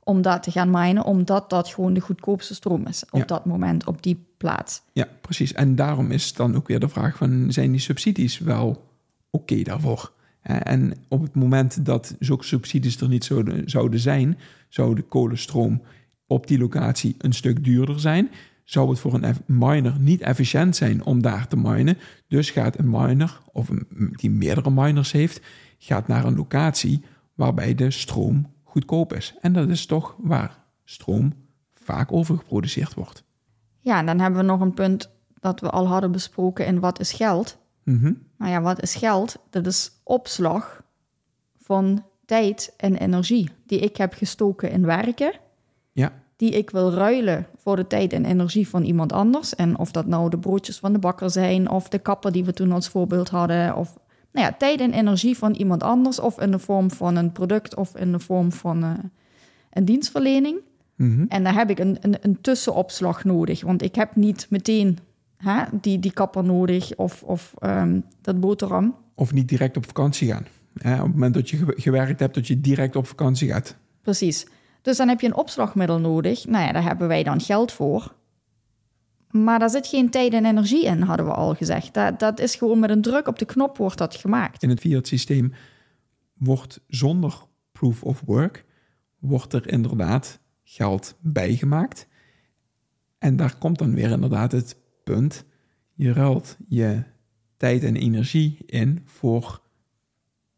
om 0.02 0.22
dat 0.22 0.42
te 0.42 0.50
gaan 0.50 0.70
minen, 0.70 1.04
omdat 1.04 1.50
dat 1.50 1.68
gewoon 1.68 1.94
de 1.94 2.00
goedkoopste 2.00 2.54
stroom 2.54 2.86
is 2.86 3.04
op 3.10 3.28
dat 3.28 3.44
moment, 3.44 3.86
op 3.86 4.02
die 4.02 4.26
plaats. 4.36 4.82
Ja, 4.92 5.08
precies. 5.20 5.52
En 5.52 5.74
daarom 5.74 6.10
is 6.10 6.32
dan 6.32 6.56
ook 6.56 6.68
weer 6.68 6.80
de 6.80 6.88
vraag 6.88 7.16
van, 7.16 7.52
zijn 7.52 7.70
die 7.70 7.80
subsidies 7.80 8.38
wel 8.38 8.84
oké 9.30 9.62
daarvoor? 9.62 10.12
En 10.42 10.92
op 11.08 11.22
het 11.22 11.34
moment 11.34 11.84
dat 11.84 12.14
zulke 12.18 12.44
subsidies 12.44 13.00
er 13.00 13.08
niet 13.08 13.30
zouden 13.64 14.00
zijn, 14.00 14.38
zou 14.68 14.94
de 14.94 15.02
kolenstroom 15.02 15.82
op 16.26 16.46
die 16.46 16.58
locatie 16.58 17.14
een 17.18 17.32
stuk 17.32 17.64
duurder 17.64 18.00
zijn. 18.00 18.30
Zou 18.66 18.90
het 18.90 18.98
voor 18.98 19.14
een 19.14 19.36
miner 19.46 19.98
niet 19.98 20.20
efficiënt 20.20 20.76
zijn 20.76 21.04
om 21.04 21.22
daar 21.22 21.48
te 21.48 21.56
minen. 21.56 21.98
Dus 22.28 22.50
gaat 22.50 22.78
een 22.78 22.90
miner, 22.90 23.40
of 23.52 23.68
een, 23.68 23.86
die 24.10 24.30
meerdere 24.30 24.70
miners 24.70 25.12
heeft, 25.12 25.40
gaat 25.78 26.08
naar 26.08 26.24
een 26.24 26.36
locatie 26.36 27.04
waarbij 27.34 27.74
de 27.74 27.90
stroom 27.90 28.52
goedkoop 28.64 29.12
is. 29.12 29.34
En 29.40 29.52
dat 29.52 29.68
is 29.68 29.86
toch 29.86 30.16
waar 30.18 30.58
stroom 30.84 31.32
vaak 31.74 32.12
overgeproduceerd 32.12 32.94
wordt. 32.94 33.24
Ja, 33.80 33.98
en 33.98 34.06
dan 34.06 34.18
hebben 34.18 34.40
we 34.40 34.46
nog 34.46 34.60
een 34.60 34.74
punt 34.74 35.10
dat 35.40 35.60
we 35.60 35.70
al 35.70 35.86
hadden 35.86 36.12
besproken 36.12 36.66
in 36.66 36.80
wat 36.80 37.00
is 37.00 37.12
geld. 37.12 37.58
Mm 37.82 38.22
Nou 38.38 38.50
ja, 38.50 38.60
wat 38.60 38.82
is 38.82 38.94
geld? 38.94 39.38
Dat 39.50 39.66
is 39.66 39.90
opslag 40.02 40.82
van 41.58 42.04
tijd 42.24 42.74
en 42.76 42.96
energie 42.96 43.50
die 43.66 43.78
ik 43.78 43.96
heb 43.96 44.12
gestoken 44.12 44.70
in 44.70 44.86
werken. 44.86 45.32
Die 46.36 46.50
ik 46.50 46.70
wil 46.70 46.92
ruilen 46.92 47.46
voor 47.56 47.76
de 47.76 47.86
tijd 47.86 48.12
en 48.12 48.24
energie 48.24 48.68
van 48.68 48.82
iemand 48.82 49.12
anders. 49.12 49.54
En 49.54 49.78
of 49.78 49.90
dat 49.90 50.06
nou 50.06 50.30
de 50.30 50.38
broodjes 50.38 50.78
van 50.78 50.92
de 50.92 50.98
bakker 50.98 51.30
zijn, 51.30 51.70
of 51.70 51.88
de 51.88 51.98
kapper 51.98 52.32
die 52.32 52.44
we 52.44 52.52
toen 52.52 52.72
als 52.72 52.88
voorbeeld 52.88 53.28
hadden, 53.28 53.76
of 53.76 53.98
nou 54.32 54.46
ja, 54.46 54.54
tijd 54.58 54.80
en 54.80 54.92
energie 54.92 55.36
van 55.36 55.52
iemand 55.52 55.82
anders, 55.82 56.20
of 56.20 56.40
in 56.40 56.50
de 56.50 56.58
vorm 56.58 56.90
van 56.90 57.16
een 57.16 57.32
product 57.32 57.74
of 57.76 57.96
in 57.96 58.12
de 58.12 58.18
vorm 58.18 58.52
van 58.52 58.84
uh, 58.84 58.92
een 59.70 59.84
dienstverlening. 59.84 60.58
Mhm. 60.96 61.24
En 61.28 61.44
daar 61.44 61.54
heb 61.54 61.70
ik 61.70 61.78
een, 61.78 61.96
een, 62.00 62.16
een, 62.20 62.40
tussenopslag 62.40 63.24
nodig, 63.24 63.62
want 63.62 63.82
ik 63.82 63.94
heb 63.94 64.16
niet 64.16 64.46
meteen 64.50 64.98
hè, 65.36 65.62
die, 65.80 65.98
die 65.98 66.12
kapper 66.12 66.44
nodig 66.44 66.94
of, 66.96 67.22
of 67.22 67.54
um, 67.62 68.04
dat 68.20 68.40
boterham. 68.40 68.94
Of 69.14 69.32
niet 69.32 69.48
direct 69.48 69.76
op 69.76 69.86
vakantie 69.86 70.28
gaan. 70.32 70.46
Hè, 70.78 70.94
op 70.94 71.02
het 71.02 71.12
moment 71.12 71.34
dat 71.34 71.50
je 71.50 71.64
gewerkt 71.66 72.20
hebt, 72.20 72.34
dat 72.34 72.46
je 72.46 72.60
direct 72.60 72.96
op 72.96 73.06
vakantie 73.06 73.48
gaat. 73.48 73.76
Precies. 74.02 74.46
Dus 74.86 74.96
dan 74.96 75.08
heb 75.08 75.20
je 75.20 75.26
een 75.26 75.36
opslagmiddel 75.36 76.00
nodig. 76.00 76.46
Nou 76.46 76.66
ja, 76.66 76.72
daar 76.72 76.82
hebben 76.82 77.08
wij 77.08 77.22
dan 77.22 77.40
geld 77.40 77.72
voor. 77.72 78.14
Maar 79.30 79.58
daar 79.58 79.70
zit 79.70 79.86
geen 79.86 80.10
tijd 80.10 80.32
en 80.32 80.44
energie 80.44 80.84
in, 80.84 81.00
hadden 81.02 81.26
we 81.26 81.32
al 81.32 81.54
gezegd. 81.54 81.94
Dat, 81.94 82.18
dat 82.18 82.40
is 82.40 82.54
gewoon 82.54 82.78
met 82.78 82.90
een 82.90 83.02
druk 83.02 83.26
op 83.26 83.38
de 83.38 83.44
knop 83.44 83.76
wordt 83.76 83.98
dat 83.98 84.14
gemaakt. 84.14 84.62
In 84.62 84.68
het 84.68 84.80
fiat-systeem 84.80 85.52
wordt 86.34 86.80
zonder 86.88 87.34
proof 87.72 88.02
of 88.02 88.22
work, 88.26 88.64
wordt 89.18 89.52
er 89.52 89.68
inderdaad 89.68 90.40
geld 90.64 91.16
bijgemaakt. 91.20 92.06
En 93.18 93.36
daar 93.36 93.58
komt 93.58 93.78
dan 93.78 93.94
weer 93.94 94.10
inderdaad 94.10 94.52
het 94.52 94.76
punt, 95.04 95.44
je 95.94 96.12
ruilt 96.12 96.56
je 96.68 97.02
tijd 97.56 97.84
en 97.84 97.96
energie 97.96 98.58
in 98.66 99.02
voor 99.04 99.60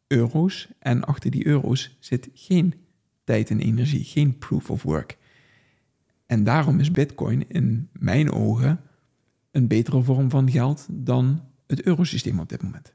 euro's. 0.07 0.69
En 0.79 1.05
achter 1.05 1.31
die 1.31 1.47
euro's 1.47 1.97
zit 2.01 2.29
geen 2.35 2.88
tijd 3.29 3.51
en 3.51 3.61
energie, 3.61 4.05
geen 4.05 4.39
proof 4.39 4.71
of 4.71 4.83
work. 4.83 5.19
En 6.27 6.45
daarom 6.45 6.81
is 6.81 6.91
Bitcoin 6.91 7.49
in 7.49 7.89
mijn 7.93 8.33
ogen 8.33 8.81
een 9.51 9.67
betere 9.67 10.03
vorm 10.03 10.31
van 10.31 10.51
geld 10.51 10.87
dan 10.91 11.41
het 11.67 11.83
eurosysteem 11.83 12.41
op 12.41 12.49
dit 12.49 12.63
moment. 12.63 12.93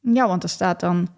Ja, 0.00 0.26
want 0.26 0.42
er 0.42 0.48
staat 0.48 0.80
dan, 0.80 1.08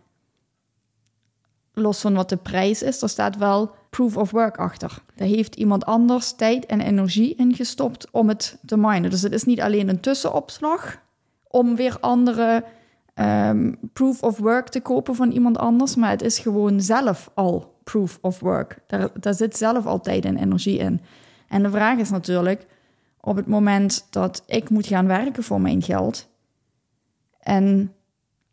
los 1.73 2.01
van 2.01 2.15
wat 2.15 2.29
de 2.29 2.37
prijs 2.37 2.83
is, 2.83 3.03
er 3.03 3.09
staat 3.09 3.37
wel 3.37 3.75
proof 3.91 4.17
of 4.17 4.31
work 4.31 4.57
achter. 4.57 5.03
Daar 5.15 5.29
heeft 5.29 5.55
iemand 5.55 5.85
anders 5.85 6.33
tijd 6.33 6.67
en 6.67 6.81
energie 6.81 7.35
in 7.35 7.55
gestopt 7.55 8.11
om 8.11 8.29
het 8.29 8.59
te 8.67 8.77
minen. 8.77 9.11
Dus 9.11 9.23
het 9.23 9.33
is 9.33 9.45
niet 9.45 9.61
alleen 9.61 9.89
een 9.89 10.01
tussenopslag 10.01 11.01
om 11.47 11.77
weer 11.77 12.01
andere 12.01 12.65
um, 13.15 13.79
proof 13.93 14.23
of 14.23 14.39
work 14.39 14.69
te 14.69 14.81
kopen 14.81 15.15
van 15.15 15.31
iemand 15.31 15.59
anders, 15.59 15.97
maar 15.97 16.11
het 16.11 16.23
is 16.23 16.39
gewoon 16.39 16.81
zelf 16.81 17.31
al 17.35 17.78
proof 17.91 18.19
of 18.21 18.41
work. 18.41 18.79
Daar, 18.87 19.09
daar 19.21 19.35
zit 19.35 19.57
zelf 19.57 19.87
al 19.87 20.01
tijd 20.01 20.25
en 20.25 20.37
energie 20.37 20.79
in. 20.79 21.01
En 21.49 21.63
de 21.63 21.71
vraag 21.71 21.99
is 21.99 22.11
natuurlijk, 22.11 22.67
op 23.21 23.37
het 23.37 23.47
moment 23.47 24.07
dat 24.11 24.43
ik 24.47 24.71
moet 24.71 24.87
gaan 24.87 25.07
werken 25.07 25.43
voor 25.43 25.61
mijn 25.61 25.83
geld 25.83 26.29
en 27.41 27.93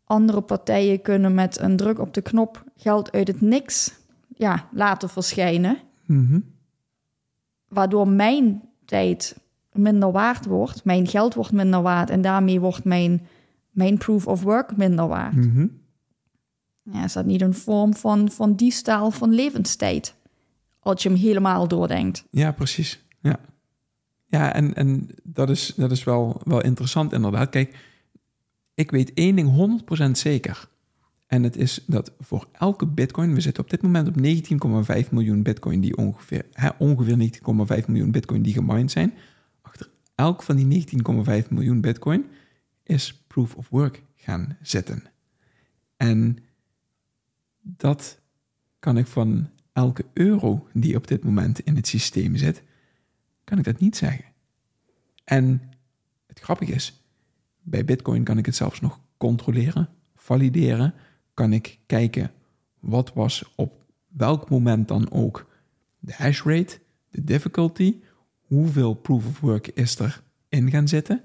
andere 0.04 0.40
partijen 0.40 1.02
kunnen 1.02 1.34
met 1.34 1.60
een 1.60 1.76
druk 1.76 1.98
op 1.98 2.14
de 2.14 2.22
knop 2.22 2.64
geld 2.76 3.12
uit 3.12 3.28
het 3.28 3.40
niks 3.40 3.94
ja, 4.36 4.68
laten 4.72 5.08
verschijnen, 5.08 5.76
Mhm. 6.06 6.40
waardoor 7.68 8.08
mijn 8.08 8.62
tijd 8.84 9.36
minder 9.72 10.12
waard 10.12 10.46
wordt, 10.46 10.84
mijn 10.84 11.06
geld 11.06 11.34
wordt 11.34 11.52
minder 11.52 11.82
waard 11.82 12.10
en 12.10 12.20
daarmee 12.20 12.60
wordt 12.60 12.84
mijn, 12.84 13.26
mijn 13.70 13.98
proof 13.98 14.26
of 14.26 14.42
work 14.42 14.76
minder 14.76 15.06
waard. 15.08 15.34
Mhm. 15.34 15.66
Ja, 16.92 17.04
is 17.04 17.12
dat 17.12 17.26
niet 17.26 17.40
een 17.40 17.54
vorm 17.54 17.94
van, 17.94 18.30
van 18.30 18.54
diefstal 18.54 19.10
van 19.10 19.34
levenstijd? 19.34 20.14
Als 20.78 21.02
je 21.02 21.08
hem 21.08 21.18
helemaal 21.18 21.68
doordenkt. 21.68 22.24
Ja, 22.30 22.52
precies. 22.52 23.04
Ja, 23.20 23.40
ja 24.26 24.52
en, 24.52 24.74
en 24.74 25.08
dat 25.22 25.50
is, 25.50 25.72
dat 25.76 25.90
is 25.90 26.04
wel, 26.04 26.40
wel 26.44 26.62
interessant 26.62 27.12
inderdaad. 27.12 27.50
Kijk, 27.50 27.76
ik 28.74 28.90
weet 28.90 29.14
één 29.14 29.36
ding 29.36 29.82
100% 30.08 30.10
zeker. 30.10 30.68
En 31.26 31.42
het 31.42 31.56
is 31.56 31.84
dat 31.86 32.12
voor 32.20 32.48
elke 32.52 32.86
bitcoin, 32.86 33.34
we 33.34 33.40
zitten 33.40 33.62
op 33.62 33.70
dit 33.70 33.82
moment 33.82 34.08
op 34.08 34.16
19,5 35.04 35.10
miljoen 35.10 35.42
bitcoin 35.42 35.80
die 35.80 35.96
ongeveer, 35.96 36.46
hè, 36.52 36.68
ongeveer 36.78 37.16
19,5 37.80 37.86
miljoen 37.86 38.10
bitcoin 38.10 38.42
die 38.42 38.52
gemined 38.52 38.90
zijn. 38.90 39.12
Achter 39.62 39.90
elk 40.14 40.42
van 40.42 40.56
die 40.56 40.86
19,5 41.42 41.48
miljoen 41.48 41.80
bitcoin 41.80 42.24
is 42.82 43.24
proof 43.26 43.54
of 43.54 43.68
work 43.68 44.02
gaan 44.14 44.56
zitten. 44.62 45.02
En 45.96 46.38
dat 47.68 48.20
kan 48.78 48.98
ik 48.98 49.06
van 49.06 49.50
elke 49.72 50.04
euro 50.12 50.68
die 50.72 50.96
op 50.96 51.06
dit 51.06 51.24
moment 51.24 51.60
in 51.60 51.76
het 51.76 51.86
systeem 51.86 52.36
zit, 52.36 52.62
kan 53.44 53.58
ik 53.58 53.64
dat 53.64 53.80
niet 53.80 53.96
zeggen. 53.96 54.24
En 55.24 55.62
het 56.26 56.40
grappige 56.40 56.72
is, 56.72 57.04
bij 57.62 57.84
Bitcoin 57.84 58.24
kan 58.24 58.38
ik 58.38 58.46
het 58.46 58.56
zelfs 58.56 58.80
nog 58.80 59.00
controleren, 59.16 59.88
valideren. 60.14 60.94
Kan 61.34 61.52
ik 61.52 61.78
kijken 61.86 62.32
wat 62.78 63.12
was 63.12 63.52
op 63.56 63.84
welk 64.06 64.50
moment 64.50 64.88
dan 64.88 65.10
ook 65.10 65.46
de 65.98 66.12
hash 66.14 66.42
rate, 66.42 66.78
de 67.10 67.24
difficulty, 67.24 67.96
hoeveel 68.40 68.94
proof 68.94 69.26
of 69.26 69.40
work 69.40 69.66
is 69.66 69.98
er 69.98 70.22
in 70.48 70.70
gaan 70.70 70.88
zitten. 70.88 71.22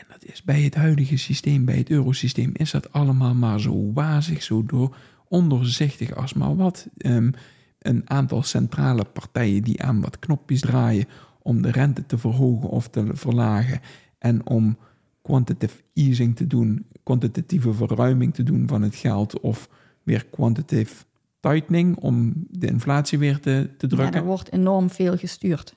En 0.00 0.06
dat 0.08 0.24
is 0.24 0.42
bij 0.42 0.60
het 0.62 0.74
huidige 0.74 1.16
systeem, 1.16 1.64
bij 1.64 1.76
het 1.76 1.90
eurosysteem, 1.90 2.50
is 2.52 2.70
dat 2.70 2.92
allemaal 2.92 3.34
maar 3.34 3.60
zo 3.60 3.92
wazig, 3.92 4.42
zo 4.42 4.64
door 4.66 4.96
ondoorzichtig 5.28 6.14
als 6.16 6.34
maar 6.34 6.56
wat. 6.56 6.88
Ehm, 6.96 7.30
een 7.78 8.10
aantal 8.10 8.42
centrale 8.42 9.04
partijen 9.04 9.62
die 9.62 9.82
aan 9.82 10.00
wat 10.00 10.18
knopjes 10.18 10.60
draaien 10.60 11.06
om 11.42 11.62
de 11.62 11.70
rente 11.70 12.06
te 12.06 12.18
verhogen 12.18 12.68
of 12.68 12.88
te 12.88 13.06
verlagen 13.12 13.80
en 14.18 14.46
om 14.46 14.76
quantitative 15.22 15.82
easing 15.94 16.36
te 16.36 16.46
doen, 16.46 16.86
kwantitatieve 17.02 17.72
verruiming 17.74 18.34
te 18.34 18.42
doen 18.42 18.68
van 18.68 18.82
het 18.82 18.94
geld 18.94 19.40
of 19.40 19.68
weer 20.02 20.26
quantitative 20.26 21.04
tightening 21.40 21.96
om 21.96 22.32
de 22.50 22.66
inflatie 22.66 23.18
weer 23.18 23.40
te, 23.40 23.70
te 23.78 23.86
Ja, 23.86 23.96
drukken. 23.96 24.20
er 24.20 24.26
wordt 24.26 24.52
enorm 24.52 24.90
veel 24.90 25.16
gestuurd. 25.16 25.76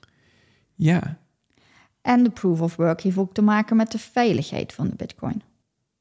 Ja, 0.75 1.17
En 2.03 2.23
de 2.23 2.29
proof 2.29 2.61
of 2.61 2.75
work 2.75 3.01
heeft 3.01 3.17
ook 3.17 3.33
te 3.33 3.41
maken 3.41 3.75
met 3.75 3.91
de 3.91 3.99
veiligheid 3.99 4.73
van 4.73 4.87
de 4.87 4.95
bitcoin. 4.95 5.41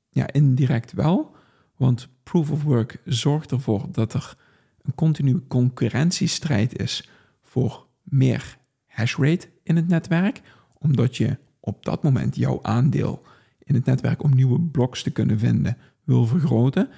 ja, 0.08 0.32
indirect 0.32 0.92
wel, 0.92 1.34
want 1.76 2.08
proof 2.22 2.50
of 2.50 2.62
work 2.62 3.00
zorgt 3.04 3.50
ervoor 3.50 3.86
dat 3.92 4.14
er 4.14 4.36
een 4.82 4.94
continue 4.94 5.46
concurrentiestrijd 5.48 6.78
is 6.78 7.08
voor 7.42 7.86
meer 8.02 8.58
hashrate 8.86 9.48
in 9.62 9.76
het 9.76 9.88
netwerk, 9.88 10.40
omdat 10.78 11.16
je 11.16 11.38
op 11.60 11.84
dat 11.84 12.02
moment 12.02 12.36
jouw 12.36 12.58
aandeel 12.62 13.22
in 13.64 13.74
het 13.74 13.84
netwerk 13.84 14.22
om 14.22 14.34
nieuwe 14.34 14.60
bloks 14.60 15.02
te 15.02 15.10
kunnen 15.10 15.38
vinden 15.38 15.76
wil 16.04 16.26
vergroten. 16.26 16.88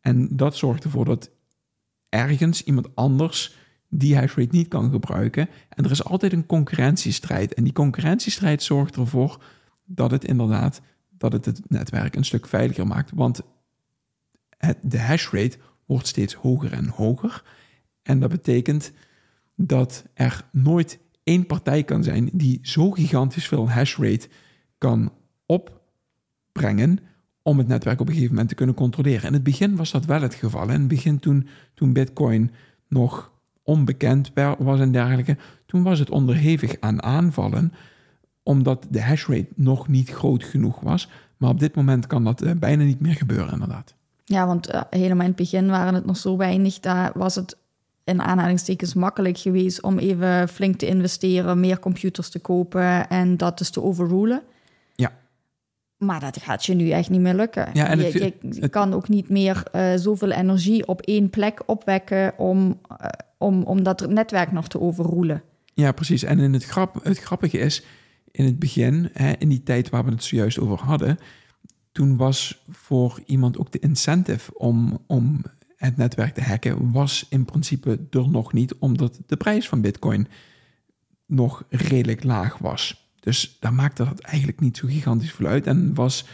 En 0.00 0.36
dat 0.36 0.56
zorgt 0.56 0.84
ervoor 0.84 1.04
dat 1.04 1.30
ergens 2.08 2.64
iemand 2.64 2.96
anders 2.96 3.56
die 3.90 4.16
hashrate 4.16 4.56
niet 4.56 4.68
kan 4.68 4.90
gebruiken. 4.90 5.48
En 5.68 5.84
er 5.84 5.90
is 5.90 6.04
altijd 6.04 6.32
een 6.32 6.46
concurrentiestrijd. 6.46 7.54
En 7.54 7.64
die 7.64 7.72
concurrentiestrijd 7.72 8.62
zorgt 8.62 8.96
ervoor 8.96 9.42
dat 9.84 10.10
het 10.10 10.24
inderdaad 10.24 10.80
dat 11.18 11.32
het, 11.32 11.44
het 11.44 11.70
netwerk 11.70 12.16
een 12.16 12.24
stuk 12.24 12.46
veiliger 12.46 12.86
maakt. 12.86 13.10
Want 13.14 13.40
het, 14.56 14.78
de 14.82 15.00
hashrate 15.00 15.58
wordt 15.86 16.06
steeds 16.06 16.34
hoger 16.34 16.72
en 16.72 16.88
hoger. 16.88 17.42
En 18.02 18.20
dat 18.20 18.30
betekent 18.30 18.92
dat 19.56 20.04
er 20.14 20.44
nooit 20.52 20.98
één 21.24 21.46
partij 21.46 21.82
kan 21.82 22.02
zijn 22.02 22.30
die 22.32 22.58
zo 22.62 22.90
gigantisch 22.90 23.48
veel 23.48 23.70
hashrate 23.70 24.28
kan 24.78 25.12
opbrengen 25.46 26.98
om 27.42 27.58
het 27.58 27.68
netwerk 27.68 28.00
op 28.00 28.06
een 28.06 28.12
gegeven 28.12 28.32
moment 28.32 28.48
te 28.48 28.54
kunnen 28.54 28.74
controleren. 28.74 29.26
In 29.26 29.32
het 29.32 29.42
begin 29.42 29.76
was 29.76 29.90
dat 29.90 30.04
wel 30.04 30.22
het 30.22 30.34
geval. 30.34 30.62
In 30.62 30.80
het 30.80 30.88
begin 30.88 31.18
toen, 31.18 31.48
toen 31.74 31.92
Bitcoin 31.92 32.50
nog 32.88 33.32
onbekend 33.62 34.32
was 34.58 34.80
en 34.80 34.92
dergelijke, 34.92 35.36
toen 35.66 35.82
was 35.82 35.98
het 35.98 36.10
onderhevig 36.10 36.76
aan 36.80 37.02
aanvallen, 37.02 37.72
omdat 38.42 38.86
de 38.90 39.02
hashrate 39.02 39.48
nog 39.54 39.88
niet 39.88 40.10
groot 40.10 40.44
genoeg 40.44 40.80
was. 40.80 41.08
Maar 41.36 41.50
op 41.50 41.60
dit 41.60 41.74
moment 41.74 42.06
kan 42.06 42.24
dat 42.24 42.42
uh, 42.42 42.52
bijna 42.52 42.84
niet 42.84 43.00
meer 43.00 43.14
gebeuren, 43.14 43.52
inderdaad. 43.52 43.94
Ja, 44.24 44.46
want 44.46 44.74
uh, 44.74 44.80
helemaal 44.90 45.22
in 45.22 45.32
het 45.32 45.36
begin 45.36 45.66
waren 45.66 45.94
het 45.94 46.06
nog 46.06 46.16
zo 46.16 46.36
weinig. 46.36 46.80
Daar 46.80 47.12
was 47.14 47.34
het 47.34 47.56
in 48.04 48.22
aanhalingstekens 48.22 48.94
makkelijk 48.94 49.38
geweest 49.38 49.82
om 49.82 49.98
even 49.98 50.48
flink 50.48 50.76
te 50.76 50.86
investeren, 50.86 51.60
meer 51.60 51.78
computers 51.78 52.28
te 52.28 52.38
kopen 52.38 53.08
en 53.08 53.36
dat 53.36 53.58
dus 53.58 53.70
te 53.70 53.82
overrulen. 53.82 54.42
Maar 56.00 56.20
dat 56.20 56.42
gaat 56.42 56.66
je 56.66 56.74
nu 56.74 56.90
echt 56.90 57.10
niet 57.10 57.20
meer 57.20 57.34
lukken. 57.34 57.68
Ja, 57.72 57.86
en 57.86 57.98
je, 57.98 58.12
je 58.12 58.60
het, 58.60 58.70
kan 58.70 58.92
ook 58.92 59.08
niet 59.08 59.28
meer 59.28 59.62
uh, 59.74 59.92
zoveel 59.96 60.30
energie 60.30 60.86
op 60.86 61.00
één 61.00 61.30
plek 61.30 61.62
opwekken 61.66 62.38
om, 62.38 62.80
uh, 62.90 63.06
om, 63.38 63.62
om 63.62 63.82
dat 63.82 64.08
netwerk 64.08 64.52
nog 64.52 64.68
te 64.68 64.80
overroelen. 64.80 65.42
Ja, 65.74 65.92
precies. 65.92 66.22
En 66.22 66.38
in 66.38 66.52
het, 66.52 66.64
grap, 66.64 67.04
het 67.04 67.18
grappige 67.18 67.58
is, 67.58 67.84
in 68.30 68.44
het 68.44 68.58
begin, 68.58 69.10
hè, 69.12 69.32
in 69.38 69.48
die 69.48 69.62
tijd 69.62 69.88
waar 69.88 70.04
we 70.04 70.10
het 70.10 70.24
zojuist 70.24 70.58
over 70.58 70.78
hadden, 70.78 71.18
toen 71.92 72.16
was 72.16 72.64
voor 72.68 73.20
iemand 73.26 73.58
ook 73.58 73.72
de 73.72 73.78
incentive 73.78 74.58
om, 74.58 74.98
om 75.06 75.42
het 75.76 75.96
netwerk 75.96 76.34
te 76.34 76.42
hacken, 76.42 76.92
was 76.92 77.26
in 77.28 77.44
principe 77.44 78.00
er 78.10 78.28
nog 78.28 78.52
niet, 78.52 78.74
omdat 78.74 79.20
de 79.26 79.36
prijs 79.36 79.68
van 79.68 79.80
Bitcoin 79.80 80.28
nog 81.26 81.64
redelijk 81.68 82.24
laag 82.24 82.58
was. 82.58 83.09
Dus 83.30 83.56
daar 83.60 83.74
maakte 83.74 84.04
dat 84.04 84.20
eigenlijk 84.20 84.60
niet 84.60 84.76
zo 84.76 84.86
gigantisch 84.86 85.32
veel 85.32 85.46
uit 85.46 85.66
en 85.66 85.94
was, 85.94 86.24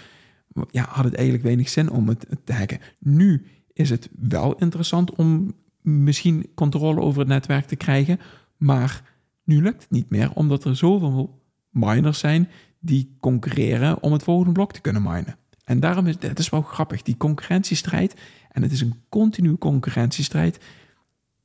ja, 0.70 0.87
had 0.88 1.04
het 1.04 1.14
eigenlijk 1.14 1.44
weinig 1.44 1.68
zin 1.68 1.90
om 1.90 2.09
het 2.09 2.26
te 2.44 2.52
hacken. 2.52 2.80
Nu 2.98 3.46
is 3.72 3.90
het 3.90 4.09
wel 4.18 4.54
interessant 4.54 5.14
om 5.14 5.54
misschien 5.80 6.50
controle 6.54 7.00
over 7.00 7.18
het 7.18 7.28
netwerk 7.28 7.66
te 7.66 7.76
krijgen, 7.76 8.20
maar 8.56 9.02
nu 9.44 9.62
lukt 9.62 9.82
het 9.82 9.90
niet 9.90 10.11
meer, 10.11 10.32
omdat 10.32 10.64
er 10.64 10.76
zoveel 10.76 11.42
miners 11.70 12.18
zijn 12.18 12.48
die 12.78 13.16
concurreren 13.20 14.02
om 14.02 14.12
het 14.12 14.22
volgende 14.22 14.52
blok 14.52 14.72
te 14.72 14.80
kunnen 14.80 15.02
minen. 15.02 15.37
En 15.64 15.80
daarom 15.80 16.06
is 16.06 16.16
het 16.18 16.38
is 16.38 16.48
wel 16.48 16.62
grappig, 16.62 17.02
die 17.02 17.16
concurrentiestrijd, 17.16 18.14
en 18.50 18.62
het 18.62 18.72
is 18.72 18.80
een 18.80 19.02
continue 19.09 19.59
concurrentiestrijd, 19.59 20.59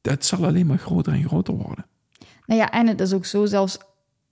dat 0.01 0.25
zal 0.25 0.45
alleen 0.45 0.65
maar 0.65 0.77
groter 0.77 1.13
en 1.13 1.27
groter 1.27 1.53
worden. 1.53 1.85
Nou 2.45 2.59
ja, 2.59 2.71
en 2.71 2.87
het 2.87 3.01
is 3.01 3.13
ook 3.13 3.25
zo, 3.25 3.45
zelfs 3.45 3.77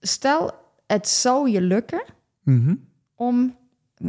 stel 0.00 0.68
het 0.92 1.08
zou 1.08 1.50
je 1.50 1.60
lukken 1.60 2.02
mm 2.42 2.64
-hmm. 2.64 2.88
om 3.14 3.56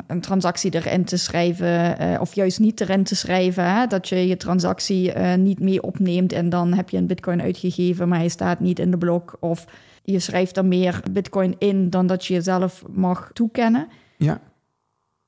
een 0.07 0.21
transactie 0.21 0.73
erin 0.75 1.05
te 1.05 1.17
schrijven, 1.17 2.01
uh, 2.01 2.21
of 2.21 2.35
juist 2.35 2.59
niet 2.59 2.81
erin 2.81 3.03
te 3.03 3.15
schrijven, 3.15 3.75
hè? 3.75 3.87
dat 3.87 4.09
je 4.09 4.27
je 4.27 4.37
transactie 4.37 5.15
uh, 5.15 5.35
niet 5.35 5.59
mee 5.59 5.83
opneemt 5.83 6.33
en 6.33 6.49
dan 6.49 6.73
heb 6.73 6.89
je 6.89 6.97
een 6.97 7.07
bitcoin 7.07 7.41
uitgegeven, 7.41 8.07
maar 8.07 8.19
hij 8.19 8.29
staat 8.29 8.59
niet 8.59 8.79
in 8.79 8.91
de 8.91 8.97
blok, 8.97 9.37
of 9.39 9.65
je 10.03 10.19
schrijft 10.19 10.57
er 10.57 10.65
meer 10.65 11.03
bitcoin 11.11 11.55
in 11.57 11.89
dan 11.89 12.07
dat 12.07 12.25
je 12.25 12.33
jezelf 12.33 12.83
mag 12.89 13.29
toekennen. 13.33 13.87
Ja. 14.17 14.41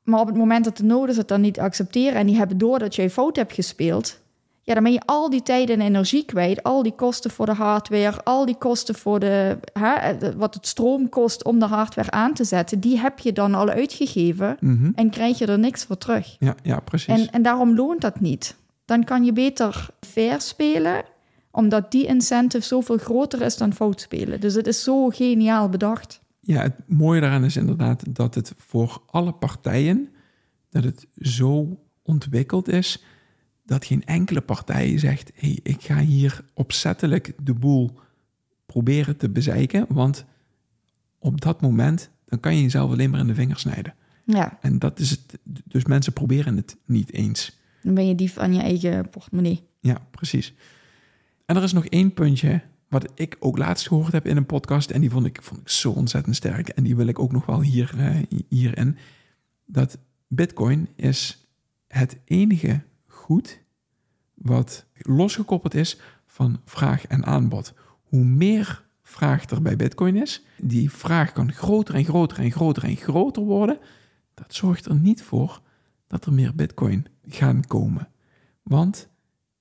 Maar 0.03 0.19
op 0.19 0.27
het 0.27 0.37
moment 0.37 0.65
dat 0.65 0.77
de 0.77 0.83
nodes 0.83 1.17
het 1.17 1.27
dan 1.27 1.41
niet 1.41 1.59
accepteren 1.59 2.19
en 2.19 2.25
die 2.25 2.37
hebben 2.37 2.57
door 2.57 2.79
dat 2.79 2.95
jij 2.95 3.09
fout 3.09 3.35
hebt 3.35 3.53
gespeeld, 3.53 4.21
ja, 4.65 4.73
dan 4.73 4.83
ben 4.83 4.93
je 4.93 5.01
al 5.05 5.29
die 5.29 5.43
tijd 5.43 5.69
en 5.69 5.81
energie 5.81 6.25
kwijt. 6.25 6.63
Al 6.63 6.83
die 6.83 6.95
kosten 6.95 7.31
voor 7.31 7.45
de 7.45 7.53
hardware, 7.53 8.23
al 8.23 8.45
die 8.45 8.57
kosten 8.57 8.95
voor 8.95 9.19
de, 9.19 9.57
hè, 9.73 10.35
wat 10.35 10.53
het 10.53 10.67
stroom 10.67 11.09
kost 11.09 11.43
om 11.43 11.59
de 11.59 11.65
hardware 11.65 12.11
aan 12.11 12.33
te 12.33 12.43
zetten, 12.43 12.79
die 12.79 12.99
heb 12.99 13.19
je 13.19 13.33
dan 13.33 13.53
al 13.53 13.69
uitgegeven 13.69 14.57
mm 14.59 14.77
-hmm. 14.77 14.91
en 14.95 15.09
krijg 15.09 15.37
je 15.37 15.45
er 15.45 15.59
niks 15.59 15.83
voor 15.83 15.97
terug. 15.97 16.35
Ja, 16.39 16.55
ja 16.63 16.79
precies. 16.79 17.07
En, 17.07 17.31
en 17.31 17.41
daarom 17.41 17.75
loont 17.75 18.01
dat 18.01 18.19
niet. 18.19 18.55
Dan 18.85 19.03
kan 19.03 19.23
je 19.25 19.33
beter 19.33 19.87
fair 19.99 20.41
spelen, 20.41 21.03
omdat 21.51 21.91
die 21.91 22.05
incentive 22.05 22.65
zoveel 22.65 22.97
groter 22.97 23.41
is 23.41 23.57
dan 23.57 23.73
fout 23.73 24.01
spelen. 24.01 24.39
Dus 24.39 24.53
het 24.53 24.67
is 24.67 24.83
zo 24.83 25.09
geniaal 25.09 25.69
bedacht. 25.69 26.21
Ja, 26.39 26.61
het 26.61 26.75
mooie 26.87 27.21
daaraan 27.21 27.43
is 27.43 27.55
inderdaad 27.55 28.15
dat 28.15 28.35
het 28.35 28.53
voor 28.57 29.01
alle 29.05 29.33
partijen, 29.33 30.09
dat 30.69 30.83
het 30.83 31.07
zo 31.17 31.77
ontwikkeld 32.03 32.67
is, 32.67 33.03
dat 33.65 33.85
geen 33.85 34.05
enkele 34.05 34.41
partij 34.41 34.97
zegt, 34.99 35.31
hey, 35.35 35.59
ik 35.63 35.81
ga 35.81 35.99
hier 35.99 36.45
opzettelijk 36.53 37.33
de 37.43 37.53
boel 37.53 37.99
proberen 38.65 39.17
te 39.17 39.29
bezeiken, 39.29 39.85
want 39.89 40.25
op 41.19 41.41
dat 41.41 41.61
moment, 41.61 42.09
dan 42.25 42.39
kan 42.39 42.55
je 42.55 42.61
jezelf 42.61 42.91
alleen 42.91 43.09
maar 43.09 43.19
in 43.19 43.27
de 43.27 43.35
vingers 43.35 43.61
snijden. 43.61 43.93
Ja, 44.25 44.57
En 44.61 44.79
dat 44.79 44.99
is 44.99 45.09
het. 45.09 45.39
Dus 45.43 45.85
mensen 45.85 46.13
proberen 46.13 46.55
het 46.55 46.77
niet 46.85 47.13
eens. 47.13 47.59
dan 47.81 47.93
ben 47.93 48.07
je 48.07 48.15
dief 48.15 48.37
aan 48.37 48.53
je 48.53 48.61
eigen 48.61 49.09
portemonnee. 49.09 49.63
Ja, 49.79 50.07
precies. 50.11 50.53
En 51.45 51.55
er 51.55 51.63
is 51.63 51.73
nog 51.73 51.85
één 51.85 52.13
puntje 52.13 52.61
wat 52.89 53.11
ik 53.15 53.37
ook 53.39 53.57
laatst 53.57 53.87
gehoord 53.87 54.11
heb 54.11 54.27
in 54.27 54.37
een 54.37 54.45
podcast. 54.45 54.91
En 54.91 55.01
die 55.01 55.09
vond 55.09 55.25
ik, 55.25 55.39
vond 55.41 55.61
ik 55.61 55.69
zo 55.69 55.91
ontzettend 55.91 56.35
sterk. 56.35 56.69
En 56.69 56.83
die 56.83 56.95
wil 56.95 57.07
ik 57.07 57.19
ook 57.19 57.31
nog 57.31 57.45
wel 57.45 57.61
hier, 57.61 57.93
eh, 57.97 58.39
hierin. 58.49 58.97
Dat 59.65 59.97
Bitcoin 60.27 60.87
is 60.95 61.47
het 61.87 62.17
enige 62.25 62.81
goed 63.23 63.59
wat 64.33 64.85
losgekoppeld 64.97 65.73
is 65.73 65.99
van 66.25 66.61
vraag 66.65 67.07
en 67.07 67.25
aanbod. 67.25 67.73
Hoe 68.03 68.23
meer 68.23 68.83
vraag 69.01 69.49
er 69.49 69.61
bij 69.61 69.75
Bitcoin 69.75 70.15
is, 70.15 70.43
die 70.57 70.91
vraag 70.91 71.31
kan 71.31 71.51
groter 71.51 71.95
en 71.95 72.05
groter 72.05 72.39
en 72.39 72.51
groter 72.51 72.83
en 72.83 72.95
groter 72.95 73.43
worden. 73.43 73.79
Dat 74.33 74.53
zorgt 74.53 74.85
er 74.85 74.95
niet 74.95 75.21
voor 75.21 75.61
dat 76.07 76.25
er 76.25 76.33
meer 76.33 76.55
Bitcoin 76.55 77.05
gaan 77.27 77.67
komen. 77.67 78.07
Want 78.63 79.09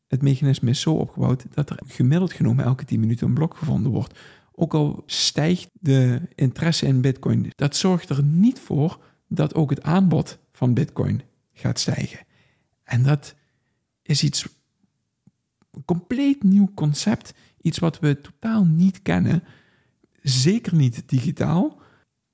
het 0.06 0.22
mechanisme 0.22 0.70
is 0.70 0.80
zo 0.80 0.94
opgebouwd 0.94 1.44
dat 1.50 1.70
er 1.70 1.78
gemiddeld 1.86 2.32
genomen 2.32 2.64
elke 2.64 2.84
10 2.84 3.00
minuten 3.00 3.26
een 3.26 3.34
blok 3.34 3.56
gevonden 3.56 3.92
wordt. 3.92 4.18
Ook 4.54 4.74
al 4.74 5.02
stijgt 5.06 5.70
de 5.72 6.20
interesse 6.34 6.86
in 6.86 7.00
Bitcoin, 7.00 7.52
dat 7.54 7.76
zorgt 7.76 8.08
er 8.08 8.22
niet 8.22 8.60
voor 8.60 9.04
dat 9.28 9.54
ook 9.54 9.70
het 9.70 9.82
aanbod 9.82 10.38
van 10.52 10.74
Bitcoin 10.74 11.22
gaat 11.52 11.78
stijgen. 11.78 12.26
En 12.84 13.02
dat 13.02 13.34
is 14.02 14.22
iets, 14.22 14.46
een 15.70 15.84
compleet 15.84 16.42
nieuw 16.42 16.70
concept, 16.74 17.34
iets 17.60 17.78
wat 17.78 17.98
we 17.98 18.20
totaal 18.20 18.64
niet 18.64 19.02
kennen, 19.02 19.44
zeker 20.22 20.74
niet 20.74 21.08
digitaal, 21.08 21.80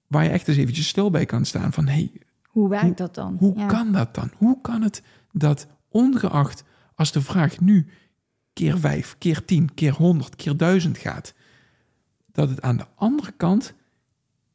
waar 0.06 0.24
je 0.24 0.30
echt 0.30 0.48
eens 0.48 0.56
eventjes 0.56 0.88
stil 0.88 1.10
bij 1.10 1.26
kan 1.26 1.44
staan 1.44 1.72
van 1.72 1.86
hey, 1.86 2.12
Hoe 2.42 2.68
werkt 2.68 2.98
dat 2.98 3.14
dan? 3.14 3.36
hoe 3.38 3.58
Ja. 3.58 3.66
kan 3.66 3.92
dat 3.92 4.14
dan? 4.14 4.30
Hoe 4.36 4.60
kan 4.60 4.82
het 4.82 5.02
dat 5.32 5.66
ongeacht 5.88 6.64
als 6.94 7.12
de 7.12 7.20
vraag 7.22 7.60
nu 7.60 7.86
keer 8.52 8.78
5, 8.78 9.14
keer 9.18 9.44
10, 9.44 9.74
keer 9.74 9.92
100, 9.92 10.36
keer 10.36 10.56
1000 10.56 10.98
gaat, 10.98 11.34
dat 12.32 12.48
het 12.48 12.60
aan 12.60 12.76
de 12.76 12.86
andere 12.94 13.32
kant 13.32 13.74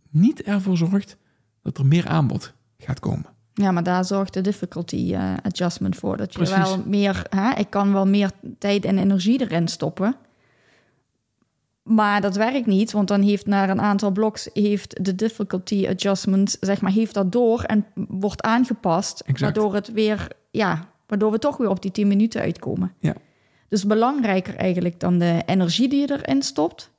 niet 0.10 0.42
ervoor 0.42 0.78
zorgt 0.78 1.18
dat 1.62 1.78
er 1.78 1.86
meer 1.86 2.08
aanbod 2.08 2.54
gaat 2.78 3.00
komen? 3.00 3.33
Ja, 3.54 3.72
maar 3.72 3.84
daar 3.84 4.06
zorgt 4.06 4.34
de 4.34 4.42
difficulty 4.42 5.14
eh, 5.14 5.34
adjustment 5.44 5.96
voor. 5.96 6.18
Dat 6.18 6.34
je 6.34 6.40
Precies. 6.40 6.58
wel 6.58 6.84
meer, 6.86 7.26
hè, 7.30 7.60
ik 7.60 7.70
kan 7.70 7.94
wel 7.94 8.08
meer 8.08 8.32
tijd 8.60 8.86
en 8.86 8.98
energie 8.98 9.42
erin 9.42 9.68
stoppen. 9.68 10.16
Maar 11.84 12.22
dat 12.22 12.36
werkt 12.36 12.66
niet, 12.66 12.92
want 12.92 13.08
dan 13.08 13.22
heeft 13.22 13.46
na 13.46 13.70
een 13.70 13.82
aantal 13.82 14.12
bloks 14.12 14.50
heeft 14.54 15.06
de 15.06 15.16
difficulty 15.16 15.88
adjustment, 15.88 16.58
zeg 16.60 16.82
maar, 16.82 16.92
heeft 16.92 17.14
dat 17.14 17.32
door 17.32 17.62
en 17.62 17.86
wordt 18.08 18.42
aangepast. 18.42 19.20
Exact. 19.20 19.40
Waardoor 19.40 19.74
het 19.74 19.92
weer, 19.92 20.28
ja, 20.52 20.90
waardoor 21.08 21.32
we 21.32 21.40
toch 21.40 21.58
weer 21.58 21.70
op 21.70 21.82
die 21.82 21.92
10 21.92 22.08
minuten 22.08 22.42
uitkomen. 22.42 22.94
Ja. 23.00 23.14
Dus 23.68 23.86
belangrijker 23.86 24.56
eigenlijk 24.56 25.00
dan 25.00 25.18
de 25.18 25.42
energie 25.46 25.90
die 25.90 26.00
je 26.00 26.12
erin 26.12 26.42
stopt, 26.42 26.92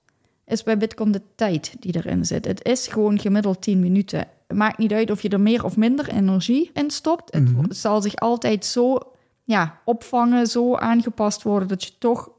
is 0.47 0.63
bij 0.63 0.79
Bitcoin 0.79 1.13
de 1.13 1.23
tijd 1.35 1.77
die 1.79 1.97
erin 1.97 2.25
zit. 2.25 2.45
Het 2.45 2.65
is 2.65 2.87
gewoon 2.87 3.19
gemiddeld 3.19 3.63
10 3.63 3.81
minuten. 3.81 4.27
Maakt 4.55 4.79
niet 4.79 4.93
uit 4.93 5.11
of 5.11 5.23
je 5.23 5.29
er 5.29 5.41
meer 5.41 5.65
of 5.65 5.77
minder 5.77 6.09
energie 6.09 6.71
in 6.75 6.91
stopt. 6.91 7.35
Het 7.35 7.53
Mhm. 7.53 7.65
zal 7.73 8.03
zich 8.03 8.17
altijd 8.17 8.65
zo 8.65 8.99
ja, 9.43 9.81
opvangen, 9.85 10.47
zo 10.47 10.75
aangepast 10.77 11.43
worden 11.43 11.69
dat 11.69 11.85
je 11.85 11.91
toch 11.99 12.31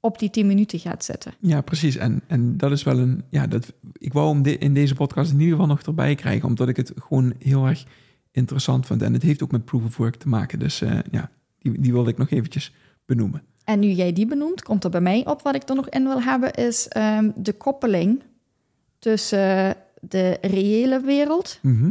op 0.00 0.18
die 0.18 0.30
10 0.30 0.46
minuten 0.46 0.78
gaat 0.78 1.04
zitten. 1.04 1.32
Ja, 1.40 1.60
precies. 1.60 1.96
En, 1.96 2.20
en 2.26 2.56
dat 2.56 2.70
is 2.70 2.82
wel 2.82 2.98
een. 2.98 3.24
Ja, 3.30 3.46
dat, 3.46 3.72
ik 3.98 4.12
wou 4.12 4.32
hem 4.32 4.42
de- 4.42 4.58
in 4.58 4.74
deze 4.74 4.94
podcast 4.94 5.30
in 5.32 5.38
ieder 5.40 5.52
geval 5.52 5.66
nog 5.66 5.82
erbij 5.82 6.14
krijgen, 6.14 6.48
omdat 6.48 6.68
ik 6.68 6.76
het 6.76 6.92
gewoon 6.96 7.32
heel 7.38 7.66
erg 7.66 7.84
interessant 8.30 8.86
vind. 8.86 9.02
En 9.02 9.12
het 9.12 9.22
heeft 9.22 9.42
ook 9.42 9.50
met 9.52 9.64
proof 9.64 9.84
of 9.84 9.96
work 9.96 10.16
te 10.16 10.28
maken. 10.28 10.58
Dus 10.58 10.80
eh, 10.80 10.98
ja, 11.10 11.30
die, 11.58 11.80
die 11.80 11.92
wilde 11.92 12.10
ik 12.10 12.18
nog 12.18 12.30
eventjes 12.30 12.72
benoemen. 13.06 13.42
En 13.64 13.78
nu 13.78 13.88
jij 13.88 14.12
die 14.12 14.26
benoemt, 14.26 14.62
komt 14.62 14.84
er 14.84 14.90
bij 14.90 15.00
mij 15.00 15.26
op 15.26 15.42
wat 15.42 15.54
ik 15.54 15.68
er 15.68 15.74
nog 15.74 15.88
in 15.88 16.04
wil 16.04 16.22
hebben, 16.22 16.52
is 16.52 16.88
ehm, 16.88 17.30
de 17.36 17.52
koppeling 17.52 18.22
tussen 18.98 19.76
de 20.08 20.38
reële 20.40 21.00
wereld 21.00 21.58
Mhm. 21.62 21.90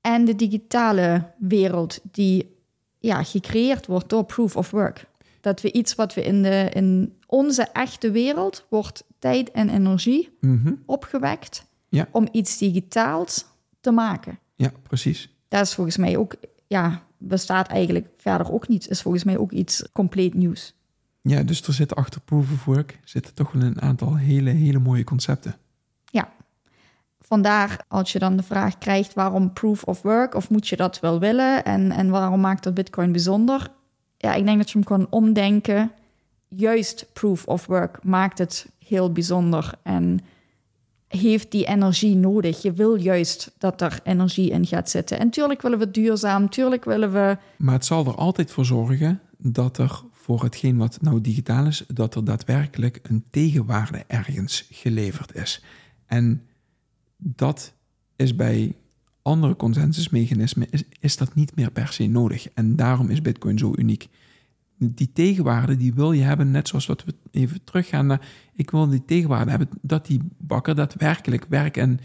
en 0.00 0.24
de 0.24 0.36
digitale 0.36 1.32
wereld 1.38 2.00
die 2.12 2.54
ja, 2.98 3.22
gecreëerd 3.22 3.86
wordt 3.86 4.08
door 4.08 4.24
proof 4.24 4.56
of 4.56 4.70
work. 4.70 5.06
Dat 5.40 5.60
we 5.60 5.72
iets 5.72 5.94
wat 5.94 6.14
we 6.14 6.22
in, 6.24 6.42
de, 6.42 6.70
in 6.74 7.12
onze 7.26 7.62
echte 7.62 8.10
wereld 8.10 8.66
wordt 8.68 9.04
tijd 9.18 9.50
en 9.50 9.68
energie 9.70 10.36
Mhm. 10.40 10.72
opgewekt 10.86 11.64
Ja. 11.88 12.08
om 12.12 12.28
iets 12.32 12.58
digitaals 12.58 13.44
te 13.80 13.90
maken. 13.90 14.38
Ja, 14.54 14.72
precies. 14.82 15.34
Dat 15.48 15.62
is 15.66 15.74
volgens 15.74 15.96
mij 15.96 16.16
ook, 16.16 16.34
ja, 16.66 17.02
bestaat 17.18 17.68
eigenlijk 17.68 18.08
verder 18.16 18.52
ook 18.52 18.68
niet. 18.68 18.88
Is 18.88 19.02
volgens 19.02 19.24
mij 19.24 19.38
ook 19.38 19.52
iets 19.52 19.88
compleet 19.92 20.34
nieuws. 20.34 20.74
Ja, 21.22 21.42
dus 21.42 21.62
er 21.62 21.72
zitten 21.72 21.96
achter 21.96 22.20
proof 22.20 22.52
of 22.52 22.64
work 22.64 22.98
zitten 23.04 23.34
toch 23.34 23.52
wel 23.52 23.62
een 23.62 23.80
aantal 23.80 24.16
hele, 24.16 24.50
hele 24.50 24.78
mooie 24.78 25.04
concepten. 25.04 25.56
Vandaar 27.26 27.84
als 27.88 28.12
je 28.12 28.18
dan 28.18 28.36
de 28.36 28.42
vraag 28.42 28.78
krijgt 28.78 29.14
waarom 29.14 29.52
proof 29.52 29.82
of 29.82 30.02
work 30.02 30.34
of 30.34 30.50
moet 30.50 30.68
je 30.68 30.76
dat 30.76 31.00
wel 31.00 31.18
willen 31.18 31.64
en, 31.64 31.90
en 31.90 32.10
waarom 32.10 32.40
maakt 32.40 32.62
dat 32.62 32.74
Bitcoin 32.74 33.12
bijzonder? 33.12 33.68
Ja, 34.16 34.34
ik 34.34 34.44
denk 34.44 34.58
dat 34.58 34.70
je 34.70 34.78
hem 34.78 34.86
kan 34.86 35.06
omdenken. 35.10 35.90
Juist 36.48 37.06
proof 37.12 37.46
of 37.46 37.66
work 37.66 37.98
maakt 38.02 38.38
het 38.38 38.70
heel 38.78 39.12
bijzonder 39.12 39.72
en 39.82 40.20
heeft 41.08 41.50
die 41.50 41.66
energie 41.66 42.16
nodig. 42.16 42.62
Je 42.62 42.72
wil 42.72 42.94
juist 42.94 43.54
dat 43.58 43.80
er 43.80 44.00
energie 44.02 44.50
in 44.50 44.66
gaat 44.66 44.90
zitten. 44.90 45.18
En 45.18 45.30
tuurlijk 45.30 45.62
willen 45.62 45.78
we 45.78 45.90
duurzaam, 45.90 46.50
tuurlijk 46.50 46.84
willen 46.84 47.12
we 47.12 47.36
Maar 47.56 47.74
het 47.74 47.84
zal 47.84 48.06
er 48.06 48.14
altijd 48.14 48.50
voor 48.50 48.64
zorgen 48.64 49.20
dat 49.38 49.78
er 49.78 50.02
voor 50.12 50.42
hetgeen 50.42 50.76
wat 50.76 50.98
nou 51.00 51.20
digitaal 51.20 51.66
is, 51.66 51.84
dat 51.88 52.14
er 52.14 52.24
daadwerkelijk 52.24 53.00
een 53.02 53.24
tegenwaarde 53.30 54.04
ergens 54.06 54.68
geleverd 54.70 55.34
is. 55.34 55.64
En 56.06 56.42
dat 57.16 57.74
is 58.16 58.34
bij 58.34 58.76
andere 59.22 59.56
consensusmechanismen, 59.56 60.70
is, 60.70 60.82
is 61.00 61.16
dat 61.16 61.34
niet 61.34 61.56
meer 61.56 61.70
per 61.70 61.88
se 61.88 62.06
nodig. 62.06 62.48
En 62.54 62.76
daarom 62.76 63.10
is 63.10 63.22
Bitcoin 63.22 63.58
zo 63.58 63.72
uniek. 63.76 64.08
Die 64.78 65.12
tegenwaarde, 65.12 65.76
die 65.76 65.94
wil 65.94 66.12
je 66.12 66.22
hebben, 66.22 66.50
net 66.50 66.68
zoals 66.68 66.86
wat 66.86 67.04
we 67.04 67.14
even 67.30 67.64
teruggaan 67.64 68.06
naar... 68.06 68.28
Ik 68.54 68.70
wil 68.70 68.88
die 68.88 69.04
tegenwaarde 69.04 69.50
hebben, 69.50 69.68
dat 69.80 70.06
die 70.06 70.20
bakker 70.38 70.74
daadwerkelijk 70.74 71.46
werk 71.48 71.76
en 71.76 72.00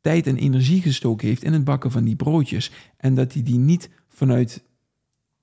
tijd 0.00 0.26
en 0.26 0.36
energie 0.36 0.82
gestoken 0.82 1.28
heeft 1.28 1.42
in 1.42 1.52
het 1.52 1.64
bakken 1.64 1.90
van 1.90 2.04
die 2.04 2.16
broodjes. 2.16 2.70
En 2.96 3.14
dat 3.14 3.32
hij 3.32 3.42
die 3.42 3.58
niet 3.58 3.90
vanuit 4.08 4.62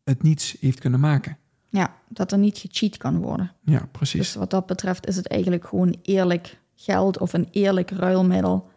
het 0.04 0.24
niets 0.24 0.58
heeft 0.60 0.80
kunnen 0.80 1.00
maken. 1.00 1.38
ja, 1.70 1.96
dat 2.10 2.32
er 2.32 2.38
niet 2.38 2.58
gecheat 2.58 2.98
kan 2.98 3.18
worden. 3.18 3.52
Ja, 3.64 3.88
precies. 3.92 4.20
Dus 4.20 4.36
wat 4.36 4.50
dat 4.50 4.66
betreft 4.66 5.08
is 5.08 5.16
het 5.16 5.28
eigenlijk 5.28 5.68
gewoon 5.68 5.96
eerlijk 6.02 6.60
geld 6.76 7.20
of 7.20 7.34
een 7.34 7.48
eerlijk 7.52 7.90
ruilmiddel. 7.90 8.70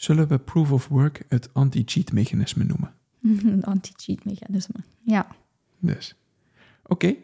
Zullen 0.00 0.28
we 0.28 0.38
proof 0.38 0.72
of 0.72 0.88
work 0.88 1.22
het 1.28 1.48
anti-cheat 1.52 2.12
mechanisme 2.12 2.64
noemen? 2.64 2.94
Een 3.52 3.64
anti-cheat 3.64 4.24
mechanisme. 4.24 4.74
Ja. 5.02 5.26
Dus. 5.78 6.14
Oké. 6.86 7.14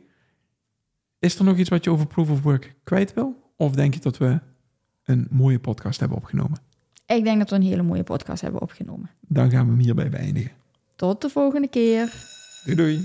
Is 1.19 1.39
er 1.39 1.45
nog 1.45 1.57
iets 1.57 1.69
wat 1.69 1.85
je 1.85 1.91
over 1.91 2.07
proof 2.07 2.31
of 2.31 2.43
work 2.43 2.75
kwijt 2.85 3.15
wil? 3.15 3.53
Of 3.57 3.73
denk 3.73 3.95
je 3.95 4.01
dat 4.01 4.19
we 4.19 4.41
een 5.05 5.27
mooie 5.31 5.59
podcast 5.59 6.01
hebben 6.01 6.19
opgenomen? 6.19 6.59
Ik 7.07 7.25
denk 7.25 7.39
dat 7.39 7.51
we 7.51 7.57
een 7.57 7.63
hele 7.63 7.83
mooie 7.83 8.05
podcast 8.05 8.41
hebben 8.41 8.61
opgenomen. 8.61 9.11
Dan 9.21 9.51
gaan 9.51 9.65
we 9.65 9.73
hem 9.73 9.81
hierbij 9.81 10.11
beëindigen. 10.11 10.53
Tot 10.97 11.21
de 11.21 11.29
volgende 11.29 11.69
keer. 11.69 12.13
Doei 12.65 12.77
doei. 12.77 13.05